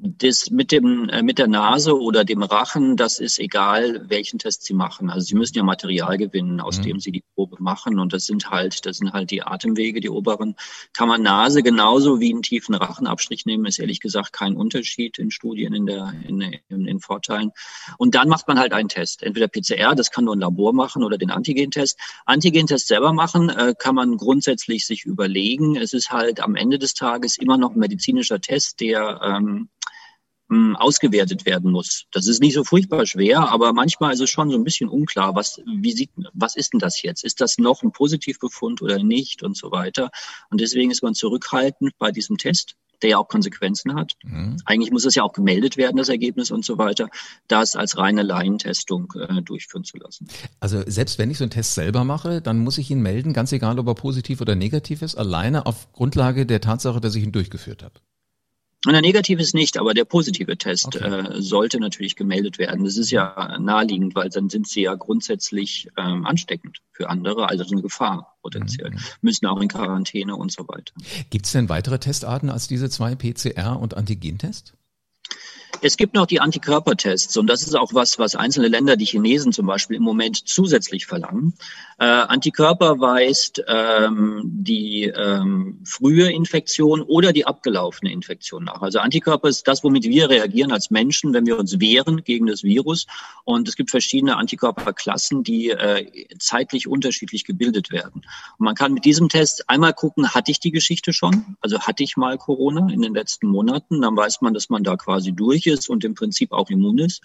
Das 0.00 0.50
mit 0.50 0.70
dem 0.70 1.08
äh, 1.08 1.22
mit 1.22 1.38
der 1.38 1.48
Nase 1.48 1.98
oder 1.98 2.24
dem 2.24 2.42
Rachen, 2.42 2.96
das 2.96 3.18
ist 3.18 3.40
egal, 3.40 4.08
welchen 4.08 4.38
Test 4.38 4.62
Sie 4.62 4.74
machen. 4.74 5.10
Also 5.10 5.26
Sie 5.26 5.34
müssen 5.34 5.56
ja 5.56 5.64
Material 5.64 6.16
gewinnen, 6.16 6.60
aus 6.60 6.78
mhm. 6.78 6.82
dem 6.82 7.00
Sie 7.00 7.10
die 7.10 7.24
Probe 7.34 7.56
machen, 7.60 7.98
und 7.98 8.12
das 8.12 8.26
sind 8.26 8.48
halt 8.50 8.86
das 8.86 8.98
sind 8.98 9.12
halt 9.12 9.32
die 9.32 9.42
Atemwege, 9.42 10.00
die 10.00 10.08
oberen. 10.08 10.54
Kann 10.92 11.08
man 11.08 11.22
Nase 11.22 11.64
genauso 11.64 12.20
wie 12.20 12.32
einen 12.32 12.42
tiefen 12.42 12.76
Rachenabstrich 12.76 13.44
nehmen, 13.44 13.66
ist 13.66 13.80
ehrlich 13.80 13.98
gesagt 13.98 14.32
kein 14.32 14.56
Unterschied 14.56 15.18
in 15.18 15.32
Studien 15.32 15.74
in 15.74 15.86
der 15.86 16.14
in, 16.28 16.40
in, 16.68 16.86
in 16.86 17.00
Vorteilen. 17.00 17.50
Und 17.96 18.14
dann 18.14 18.28
macht 18.28 18.46
man 18.46 18.60
halt 18.60 18.72
einen 18.72 18.88
Test, 18.88 19.24
entweder 19.24 19.48
PCR, 19.48 19.96
das 19.96 20.12
kann 20.12 20.24
nur 20.24 20.36
ein 20.36 20.40
Labor 20.40 20.72
machen, 20.72 21.02
oder 21.02 21.18
den 21.18 21.32
Antigentest. 21.32 21.98
Antigentest 22.24 22.86
selber 22.86 23.12
machen 23.12 23.48
äh, 23.48 23.74
kann 23.76 23.96
man 23.96 24.16
grundsätzlich 24.16 24.86
sich 24.86 25.04
überlegen. 25.04 25.74
Es 25.76 25.92
ist 25.92 26.10
halt 26.10 26.38
am 26.38 26.54
Ende 26.54 26.78
des 26.78 26.94
Tages 26.94 27.36
immer 27.36 27.58
noch 27.58 27.74
ein 27.74 27.80
medizinischer 27.80 28.40
Test, 28.40 28.80
der 28.80 29.20
ähm, 29.24 29.48
hm, 29.48 29.68
ausgewertet 30.50 31.44
werden 31.44 31.70
muss. 31.70 32.06
Das 32.10 32.26
ist 32.26 32.40
nicht 32.40 32.54
so 32.54 32.64
furchtbar 32.64 33.04
schwer, 33.06 33.50
aber 33.50 33.72
manchmal 33.72 34.14
ist 34.14 34.20
es 34.20 34.30
schon 34.30 34.50
so 34.50 34.56
ein 34.56 34.64
bisschen 34.64 34.88
unklar, 34.88 35.34
was, 35.34 35.60
wie 35.66 35.92
sieht, 35.92 36.10
was 36.32 36.56
ist 36.56 36.72
denn 36.72 36.80
das 36.80 37.02
jetzt? 37.02 37.22
Ist 37.22 37.40
das 37.40 37.58
noch 37.58 37.82
ein 37.82 37.92
Positivbefund 37.92 38.80
oder 38.80 39.02
nicht 39.02 39.42
und 39.42 39.56
so 39.56 39.70
weiter? 39.70 40.10
Und 40.50 40.60
deswegen 40.60 40.90
ist 40.90 41.02
man 41.02 41.14
zurückhaltend 41.14 41.92
bei 41.98 42.12
diesem 42.12 42.38
Test, 42.38 42.76
der 43.02 43.10
ja 43.10 43.18
auch 43.18 43.28
Konsequenzen 43.28 43.94
hat. 43.94 44.14
Mhm. 44.24 44.56
Eigentlich 44.64 44.90
muss 44.90 45.04
es 45.04 45.14
ja 45.14 45.22
auch 45.22 45.32
gemeldet 45.32 45.76
werden, 45.76 45.96
das 45.96 46.08
Ergebnis 46.08 46.50
und 46.50 46.64
so 46.64 46.78
weiter, 46.78 47.10
das 47.46 47.76
als 47.76 47.96
reine 47.96 48.22
Laientestung 48.22 49.12
äh, 49.16 49.42
durchführen 49.42 49.84
zu 49.84 49.98
lassen. 49.98 50.28
Also 50.60 50.82
selbst 50.86 51.18
wenn 51.18 51.30
ich 51.30 51.38
so 51.38 51.44
einen 51.44 51.50
Test 51.50 51.74
selber 51.74 52.04
mache, 52.04 52.40
dann 52.40 52.58
muss 52.58 52.78
ich 52.78 52.90
ihn 52.90 53.02
melden, 53.02 53.32
ganz 53.32 53.52
egal, 53.52 53.78
ob 53.78 53.86
er 53.86 53.94
positiv 53.94 54.40
oder 54.40 54.54
negativ 54.54 55.02
ist, 55.02 55.14
alleine 55.14 55.66
auf 55.66 55.92
Grundlage 55.92 56.46
der 56.46 56.60
Tatsache, 56.60 57.00
dass 57.00 57.14
ich 57.14 57.22
ihn 57.22 57.32
durchgeführt 57.32 57.82
habe. 57.82 58.00
Und 58.86 58.92
der 58.92 59.02
negative 59.02 59.42
ist 59.42 59.54
nicht, 59.54 59.76
aber 59.76 59.92
der 59.92 60.04
positive 60.04 60.56
Test 60.56 60.86
okay. 60.86 61.04
äh, 61.04 61.42
sollte 61.42 61.80
natürlich 61.80 62.14
gemeldet 62.14 62.58
werden. 62.58 62.84
Das 62.84 62.96
ist 62.96 63.10
ja 63.10 63.58
naheliegend, 63.58 64.14
weil 64.14 64.28
dann 64.28 64.48
sind 64.48 64.68
sie 64.68 64.82
ja 64.82 64.94
grundsätzlich 64.94 65.88
ähm, 65.96 66.24
ansteckend 66.24 66.78
für 66.92 67.08
andere, 67.08 67.48
also 67.48 67.64
eine 67.64 67.82
Gefahr 67.82 68.38
potenziell. 68.40 68.90
Mhm. 68.90 68.98
Müssen 69.20 69.46
auch 69.46 69.60
in 69.60 69.68
Quarantäne 69.68 70.36
und 70.36 70.52
so 70.52 70.68
weiter. 70.68 70.94
Gibt 71.30 71.46
es 71.46 71.52
denn 71.52 71.68
weitere 71.68 71.98
Testarten 71.98 72.50
als 72.50 72.68
diese 72.68 72.88
zwei 72.88 73.14
PCR- 73.14 73.76
und 73.76 73.96
Antigentest? 73.96 74.74
Es 75.80 75.96
gibt 75.96 76.14
noch 76.14 76.26
die 76.26 76.40
Antikörpertests 76.40 77.36
und 77.36 77.46
das 77.46 77.62
ist 77.62 77.76
auch 77.76 77.94
was, 77.94 78.18
was 78.18 78.34
einzelne 78.34 78.68
Länder, 78.68 78.96
die 78.96 79.04
Chinesen 79.04 79.52
zum 79.52 79.66
Beispiel 79.66 79.96
im 79.96 80.02
Moment 80.02 80.48
zusätzlich 80.48 81.06
verlangen. 81.06 81.54
Äh, 81.98 82.04
Antikörper 82.04 83.00
weist 83.00 83.62
ähm, 83.66 84.42
die 84.44 85.04
ähm, 85.04 85.80
frühe 85.84 86.30
Infektion 86.30 87.02
oder 87.02 87.32
die 87.32 87.46
abgelaufene 87.46 88.12
Infektion 88.12 88.64
nach. 88.64 88.82
Also 88.82 88.98
Antikörper 89.00 89.48
ist 89.48 89.66
das, 89.66 89.84
womit 89.84 90.04
wir 90.04 90.30
reagieren 90.30 90.72
als 90.72 90.90
Menschen, 90.90 91.32
wenn 91.32 91.46
wir 91.46 91.58
uns 91.58 91.80
wehren 91.80 92.22
gegen 92.24 92.46
das 92.46 92.62
Virus. 92.62 93.06
Und 93.44 93.68
es 93.68 93.76
gibt 93.76 93.90
verschiedene 93.90 94.36
Antikörperklassen, 94.36 95.42
die 95.42 95.70
äh, 95.70 96.06
zeitlich 96.38 96.86
unterschiedlich 96.86 97.44
gebildet 97.44 97.90
werden. 97.90 98.22
Und 98.58 98.64
man 98.64 98.74
kann 98.74 98.94
mit 98.94 99.04
diesem 99.04 99.28
Test 99.28 99.68
einmal 99.68 99.92
gucken, 99.92 100.34
hatte 100.34 100.50
ich 100.50 100.60
die 100.60 100.72
Geschichte 100.72 101.12
schon? 101.12 101.56
Also 101.60 101.80
hatte 101.80 102.02
ich 102.02 102.16
mal 102.16 102.38
Corona 102.38 102.92
in 102.92 103.02
den 103.02 103.14
letzten 103.14 103.48
Monaten? 103.48 104.02
Dann 104.02 104.16
weiß 104.16 104.40
man, 104.40 104.54
dass 104.54 104.70
man 104.70 104.84
da 104.84 104.96
quasi 104.96 105.32
durch 105.32 105.57
ist 105.66 105.88
und 105.88 106.04
im 106.04 106.14
Prinzip 106.14 106.52
auch 106.52 106.70
immun 106.70 106.98
ist. 106.98 107.22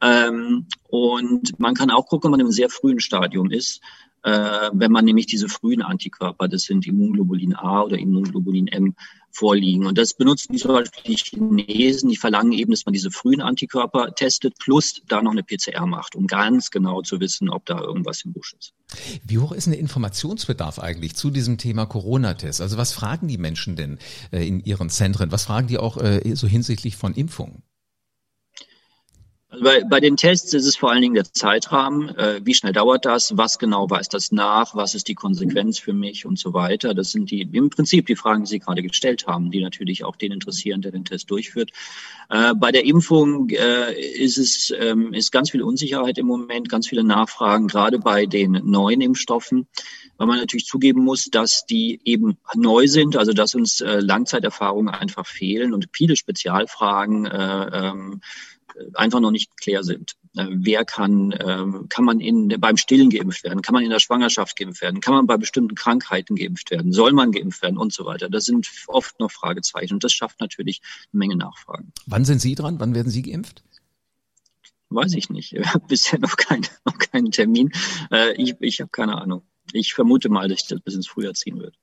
Ähm, 0.00 0.66
und 0.88 1.58
man 1.58 1.74
kann 1.74 1.90
auch 1.90 2.06
gucken, 2.06 2.28
wenn 2.28 2.38
man 2.38 2.46
im 2.46 2.52
sehr 2.52 2.68
frühen 2.68 3.00
Stadium 3.00 3.50
ist, 3.50 3.80
äh, 4.22 4.70
wenn 4.72 4.92
man 4.92 5.04
nämlich 5.04 5.26
diese 5.26 5.48
frühen 5.48 5.82
Antikörper, 5.82 6.48
das 6.48 6.62
sind 6.62 6.86
Immunglobulin 6.86 7.54
A 7.54 7.82
oder 7.82 7.98
Immunglobulin 7.98 8.66
M, 8.68 8.94
vorliegen. 9.36 9.86
Und 9.86 9.98
das 9.98 10.14
benutzen 10.14 10.56
zum 10.56 10.72
Beispiel 10.72 11.14
die 11.14 11.16
Chinesen, 11.16 12.08
die 12.08 12.16
verlangen 12.16 12.52
eben, 12.52 12.70
dass 12.70 12.86
man 12.86 12.92
diese 12.92 13.10
frühen 13.10 13.40
Antikörper 13.40 14.14
testet, 14.14 14.58
plus 14.58 15.02
da 15.08 15.22
noch 15.22 15.32
eine 15.32 15.42
PCR 15.42 15.86
macht, 15.86 16.16
um 16.16 16.26
ganz 16.26 16.70
genau 16.70 17.02
zu 17.02 17.20
wissen, 17.20 17.50
ob 17.50 17.66
da 17.66 17.78
irgendwas 17.78 18.24
im 18.24 18.32
Busch 18.32 18.54
ist. 18.58 18.72
Wie 19.24 19.38
hoch 19.38 19.52
ist 19.52 19.66
denn 19.66 19.72
der 19.72 19.80
Informationsbedarf 19.80 20.78
eigentlich 20.78 21.14
zu 21.14 21.30
diesem 21.30 21.58
Thema 21.58 21.86
Corona-Test? 21.86 22.60
Also 22.60 22.78
was 22.78 22.92
fragen 22.92 23.28
die 23.28 23.38
Menschen 23.38 23.76
denn 23.76 23.98
äh, 24.32 24.46
in 24.46 24.60
ihren 24.60 24.90
Zentren? 24.90 25.30
Was 25.30 25.44
fragen 25.44 25.68
die 25.68 25.78
auch 25.78 25.98
äh, 25.98 26.34
so 26.34 26.46
hinsichtlich 26.46 26.96
von 26.96 27.14
Impfungen? 27.14 27.62
Also 29.48 29.62
bei, 29.62 29.84
bei 29.84 30.00
den 30.00 30.16
Tests 30.16 30.52
ist 30.54 30.66
es 30.66 30.76
vor 30.76 30.90
allen 30.90 31.02
Dingen 31.02 31.14
der 31.14 31.32
Zeitrahmen. 31.32 32.08
Äh, 32.16 32.40
wie 32.42 32.54
schnell 32.54 32.72
dauert 32.72 33.04
das? 33.04 33.36
Was 33.36 33.60
genau 33.60 33.88
weist 33.88 34.12
das 34.12 34.32
nach? 34.32 34.74
Was 34.74 34.96
ist 34.96 35.06
die 35.06 35.14
Konsequenz 35.14 35.78
für 35.78 35.92
mich 35.92 36.26
und 36.26 36.36
so 36.36 36.52
weiter? 36.52 36.94
Das 36.94 37.12
sind 37.12 37.30
die 37.30 37.42
im 37.42 37.70
Prinzip 37.70 38.06
die 38.06 38.16
Fragen, 38.16 38.42
die 38.42 38.50
Sie 38.50 38.58
gerade 38.58 38.82
gestellt 38.82 39.28
haben, 39.28 39.52
die 39.52 39.62
natürlich 39.62 40.02
auch 40.02 40.16
den 40.16 40.32
interessieren, 40.32 40.82
der 40.82 40.90
den 40.90 41.04
Test 41.04 41.30
durchführt. 41.30 41.70
Äh, 42.28 42.54
bei 42.56 42.72
der 42.72 42.84
Impfung 42.86 43.48
äh, 43.50 43.92
ist 43.94 44.36
es 44.36 44.74
ähm, 44.76 45.12
ist 45.12 45.30
ganz 45.30 45.52
viel 45.52 45.62
Unsicherheit 45.62 46.18
im 46.18 46.26
Moment, 46.26 46.68
ganz 46.68 46.88
viele 46.88 47.04
Nachfragen, 47.04 47.68
gerade 47.68 48.00
bei 48.00 48.26
den 48.26 48.60
neuen 48.64 49.00
Impfstoffen, 49.00 49.68
weil 50.16 50.26
man 50.26 50.38
natürlich 50.40 50.66
zugeben 50.66 51.04
muss, 51.04 51.26
dass 51.26 51.66
die 51.66 52.00
eben 52.04 52.36
neu 52.56 52.88
sind, 52.88 53.16
also 53.16 53.32
dass 53.32 53.54
uns 53.54 53.80
äh, 53.80 54.00
Langzeiterfahrungen 54.00 54.92
einfach 54.92 55.24
fehlen 55.24 55.72
und 55.72 55.86
viele 55.92 56.16
Spezialfragen. 56.16 57.26
Äh, 57.26 57.70
ähm, 57.72 58.20
einfach 58.94 59.20
noch 59.20 59.30
nicht 59.30 59.56
klar 59.56 59.82
sind. 59.82 60.16
Äh, 60.36 60.46
wer 60.50 60.84
kann, 60.84 61.34
ähm, 61.40 61.86
kann 61.88 62.04
man 62.04 62.20
in, 62.20 62.48
beim 62.58 62.76
Stillen 62.76 63.10
geimpft 63.10 63.44
werden? 63.44 63.62
Kann 63.62 63.72
man 63.72 63.82
in 63.82 63.90
der 63.90 64.00
Schwangerschaft 64.00 64.56
geimpft 64.56 64.82
werden? 64.82 65.00
Kann 65.00 65.14
man 65.14 65.26
bei 65.26 65.36
bestimmten 65.36 65.74
Krankheiten 65.74 66.36
geimpft 66.36 66.70
werden? 66.70 66.92
Soll 66.92 67.12
man 67.12 67.32
geimpft 67.32 67.62
werden 67.62 67.78
und 67.78 67.92
so 67.92 68.04
weiter? 68.04 68.28
Das 68.28 68.44
sind 68.44 68.68
oft 68.86 69.18
noch 69.20 69.30
Fragezeichen 69.30 69.94
und 69.94 70.04
das 70.04 70.12
schafft 70.12 70.40
natürlich 70.40 70.80
eine 71.12 71.18
Menge 71.18 71.36
Nachfragen. 71.36 71.92
Wann 72.06 72.24
sind 72.24 72.40
Sie 72.40 72.54
dran? 72.54 72.78
Wann 72.80 72.94
werden 72.94 73.10
Sie 73.10 73.22
geimpft? 73.22 73.62
Weiß 74.88 75.14
ich 75.14 75.30
nicht. 75.30 75.52
Ich 75.52 75.66
habe 75.66 75.86
bisher 75.88 76.18
noch, 76.18 76.36
kein, 76.36 76.66
noch 76.84 76.98
keinen 76.98 77.30
Termin. 77.30 77.72
Äh, 78.10 78.34
ich 78.40 78.54
ich 78.60 78.80
habe 78.80 78.90
keine 78.90 79.20
Ahnung. 79.20 79.42
Ich 79.72 79.94
vermute 79.94 80.28
mal, 80.28 80.48
dass 80.48 80.62
ich 80.62 80.68
das 80.68 80.80
bis 80.80 80.94
ins 80.94 81.08
Frühjahr 81.08 81.34
ziehen 81.34 81.58
wird. 81.58 81.74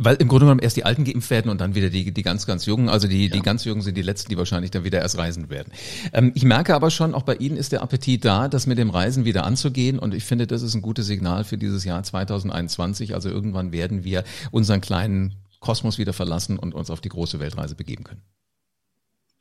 Weil 0.00 0.14
im 0.16 0.28
Grunde 0.28 0.46
genommen 0.46 0.60
erst 0.60 0.76
die 0.76 0.84
Alten 0.84 1.04
geimpft 1.04 1.28
werden 1.30 1.50
und 1.50 1.60
dann 1.60 1.74
wieder 1.74 1.90
die, 1.90 2.12
die 2.12 2.22
ganz, 2.22 2.46
ganz 2.46 2.66
Jungen. 2.66 2.88
Also 2.88 3.08
die, 3.08 3.26
ja. 3.26 3.32
die 3.32 3.40
ganz 3.40 3.64
Jungen 3.64 3.82
sind 3.82 3.96
die 3.96 4.02
Letzten, 4.02 4.30
die 4.30 4.38
wahrscheinlich 4.38 4.70
dann 4.70 4.84
wieder 4.84 5.00
erst 5.00 5.18
reisen 5.18 5.50
werden. 5.50 5.72
Ähm, 6.12 6.30
ich 6.36 6.44
merke 6.44 6.76
aber 6.76 6.90
schon, 6.90 7.14
auch 7.14 7.24
bei 7.24 7.34
Ihnen 7.34 7.56
ist 7.56 7.72
der 7.72 7.82
Appetit 7.82 8.24
da, 8.24 8.46
das 8.46 8.68
mit 8.68 8.78
dem 8.78 8.90
Reisen 8.90 9.24
wieder 9.24 9.44
anzugehen. 9.44 9.98
Und 9.98 10.14
ich 10.14 10.24
finde, 10.24 10.46
das 10.46 10.62
ist 10.62 10.74
ein 10.74 10.82
gutes 10.82 11.08
Signal 11.08 11.42
für 11.42 11.58
dieses 11.58 11.84
Jahr 11.84 12.00
2021. 12.00 13.14
Also 13.14 13.28
irgendwann 13.28 13.72
werden 13.72 14.04
wir 14.04 14.22
unseren 14.52 14.80
kleinen 14.80 15.34
Kosmos 15.58 15.98
wieder 15.98 16.12
verlassen 16.12 16.60
und 16.60 16.74
uns 16.74 16.90
auf 16.90 17.00
die 17.00 17.08
große 17.08 17.40
Weltreise 17.40 17.74
begeben 17.74 18.04
können. 18.04 18.22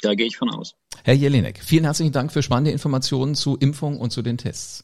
Da 0.02 0.16
gehe 0.16 0.26
ich 0.26 0.38
von 0.38 0.50
aus. 0.50 0.74
Herr 1.04 1.14
Jelinek, 1.14 1.60
vielen 1.64 1.84
herzlichen 1.84 2.12
Dank 2.12 2.32
für 2.32 2.42
spannende 2.42 2.72
Informationen 2.72 3.36
zu 3.36 3.58
Impfung 3.58 4.00
und 4.00 4.12
zu 4.12 4.24
den 4.24 4.38
Tests. 4.38 4.84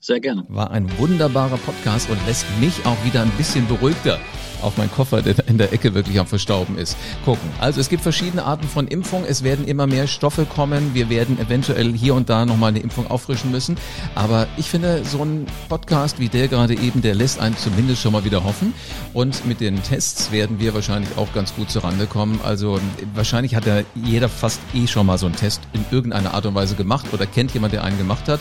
Sehr 0.00 0.20
gerne. 0.20 0.44
War 0.48 0.70
ein 0.70 0.96
wunderbarer 0.98 1.58
Podcast 1.58 2.08
und 2.08 2.24
lässt 2.26 2.46
mich 2.60 2.86
auch 2.86 3.04
wieder 3.04 3.22
ein 3.22 3.30
bisschen 3.32 3.66
beruhigter 3.66 4.20
auf 4.62 4.76
meinen 4.76 4.90
Koffer, 4.90 5.22
der 5.22 5.36
in 5.48 5.58
der 5.58 5.72
Ecke 5.72 5.94
wirklich 5.94 6.18
am 6.18 6.26
Verstauben 6.26 6.78
ist, 6.78 6.96
gucken. 7.24 7.48
Also 7.60 7.80
es 7.80 7.88
gibt 7.88 8.02
verschiedene 8.02 8.44
Arten 8.44 8.66
von 8.66 8.88
Impfung. 8.88 9.24
Es 9.26 9.42
werden 9.42 9.66
immer 9.66 9.86
mehr 9.86 10.06
Stoffe 10.06 10.44
kommen. 10.44 10.94
Wir 10.94 11.08
werden 11.10 11.38
eventuell 11.38 11.92
hier 11.92 12.14
und 12.14 12.28
da 12.28 12.46
nochmal 12.46 12.70
eine 12.70 12.80
Impfung 12.80 13.06
auffrischen 13.06 13.50
müssen. 13.50 13.76
Aber 14.14 14.46
ich 14.56 14.68
finde, 14.68 15.04
so 15.04 15.22
ein 15.24 15.46
Podcast 15.68 16.18
wie 16.18 16.28
der 16.28 16.48
gerade 16.48 16.74
eben, 16.74 17.02
der 17.02 17.14
lässt 17.14 17.40
einen 17.40 17.56
zumindest 17.56 18.02
schon 18.02 18.12
mal 18.12 18.24
wieder 18.24 18.44
hoffen. 18.44 18.74
Und 19.12 19.46
mit 19.46 19.60
den 19.60 19.82
Tests 19.82 20.30
werden 20.32 20.60
wir 20.60 20.74
wahrscheinlich 20.74 21.10
auch 21.16 21.32
ganz 21.32 21.54
gut 21.54 21.70
zurande 21.70 22.06
kommen. 22.06 22.40
Also 22.42 22.80
wahrscheinlich 23.14 23.54
hat 23.54 23.66
ja 23.66 23.82
jeder 23.94 24.28
fast 24.28 24.60
eh 24.74 24.86
schon 24.86 25.06
mal 25.06 25.18
so 25.18 25.26
einen 25.26 25.36
Test 25.36 25.60
in 25.72 25.84
irgendeiner 25.90 26.34
Art 26.34 26.46
und 26.46 26.54
Weise 26.54 26.74
gemacht 26.74 27.06
oder 27.12 27.26
kennt 27.26 27.52
jemand, 27.54 27.72
der 27.72 27.84
einen 27.84 27.98
gemacht 27.98 28.28
hat. 28.28 28.40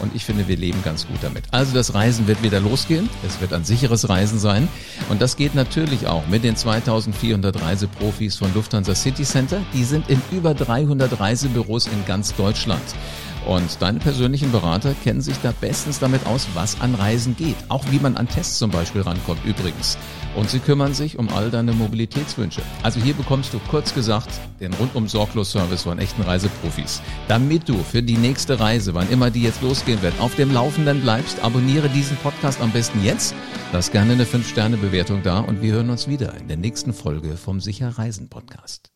Und 0.00 0.14
ich 0.14 0.24
finde, 0.24 0.48
wir 0.48 0.56
leben 0.56 0.82
ganz 0.84 1.06
gut 1.06 1.18
damit. 1.22 1.44
Also 1.50 1.74
das 1.74 1.94
Reisen 1.94 2.26
wird 2.26 2.42
wieder 2.42 2.60
losgehen. 2.60 3.08
Es 3.26 3.40
wird 3.40 3.52
ein 3.52 3.64
sicheres 3.64 4.08
Reisen 4.08 4.38
sein. 4.38 4.68
Und 5.08 5.20
das 5.20 5.36
geht 5.36 5.54
natürlich 5.58 6.06
auch 6.06 6.26
mit 6.28 6.44
den 6.44 6.56
2400 6.56 7.60
Reiseprofis 7.60 8.36
von 8.36 8.54
Lufthansa 8.54 8.94
City 8.94 9.24
Center. 9.24 9.60
Die 9.74 9.82
sind 9.82 10.08
in 10.08 10.22
über 10.30 10.54
300 10.54 11.18
Reisebüros 11.18 11.88
in 11.88 12.04
ganz 12.06 12.34
Deutschland. 12.34 12.80
Und 13.48 13.80
deine 13.80 13.98
persönlichen 13.98 14.52
Berater 14.52 14.94
kennen 15.02 15.22
sich 15.22 15.38
da 15.42 15.54
bestens 15.58 15.98
damit 15.98 16.26
aus, 16.26 16.46
was 16.52 16.78
an 16.82 16.94
Reisen 16.94 17.34
geht. 17.34 17.56
Auch 17.70 17.82
wie 17.90 17.98
man 17.98 18.18
an 18.18 18.28
Tests 18.28 18.58
zum 18.58 18.70
Beispiel 18.70 19.00
rankommt 19.00 19.42
übrigens. 19.46 19.96
Und 20.36 20.50
sie 20.50 20.58
kümmern 20.58 20.92
sich 20.92 21.18
um 21.18 21.30
all 21.30 21.50
deine 21.50 21.72
Mobilitätswünsche. 21.72 22.60
Also 22.82 23.00
hier 23.00 23.14
bekommst 23.14 23.54
du 23.54 23.58
kurz 23.70 23.94
gesagt 23.94 24.28
den 24.60 24.74
rundum 24.74 25.08
sorglos 25.08 25.50
Service 25.50 25.84
von 25.84 25.98
echten 25.98 26.22
Reiseprofis. 26.22 27.00
Damit 27.26 27.66
du 27.70 27.82
für 27.82 28.02
die 28.02 28.18
nächste 28.18 28.60
Reise, 28.60 28.92
wann 28.92 29.08
immer 29.08 29.30
die 29.30 29.42
jetzt 29.42 29.62
losgehen 29.62 30.02
wird, 30.02 30.20
auf 30.20 30.34
dem 30.36 30.52
Laufenden 30.52 31.00
bleibst, 31.00 31.42
abonniere 31.42 31.88
diesen 31.88 32.18
Podcast 32.18 32.60
am 32.60 32.70
besten 32.70 33.02
jetzt. 33.02 33.34
Lass 33.72 33.90
gerne 33.90 34.12
eine 34.12 34.24
5-Sterne-Bewertung 34.24 35.22
da 35.22 35.40
und 35.40 35.62
wir 35.62 35.72
hören 35.72 35.88
uns 35.88 36.06
wieder 36.06 36.34
in 36.34 36.48
der 36.48 36.58
nächsten 36.58 36.92
Folge 36.92 37.38
vom 37.38 37.60
Sicher 37.62 37.96
Reisen 37.96 38.28
Podcast. 38.28 38.90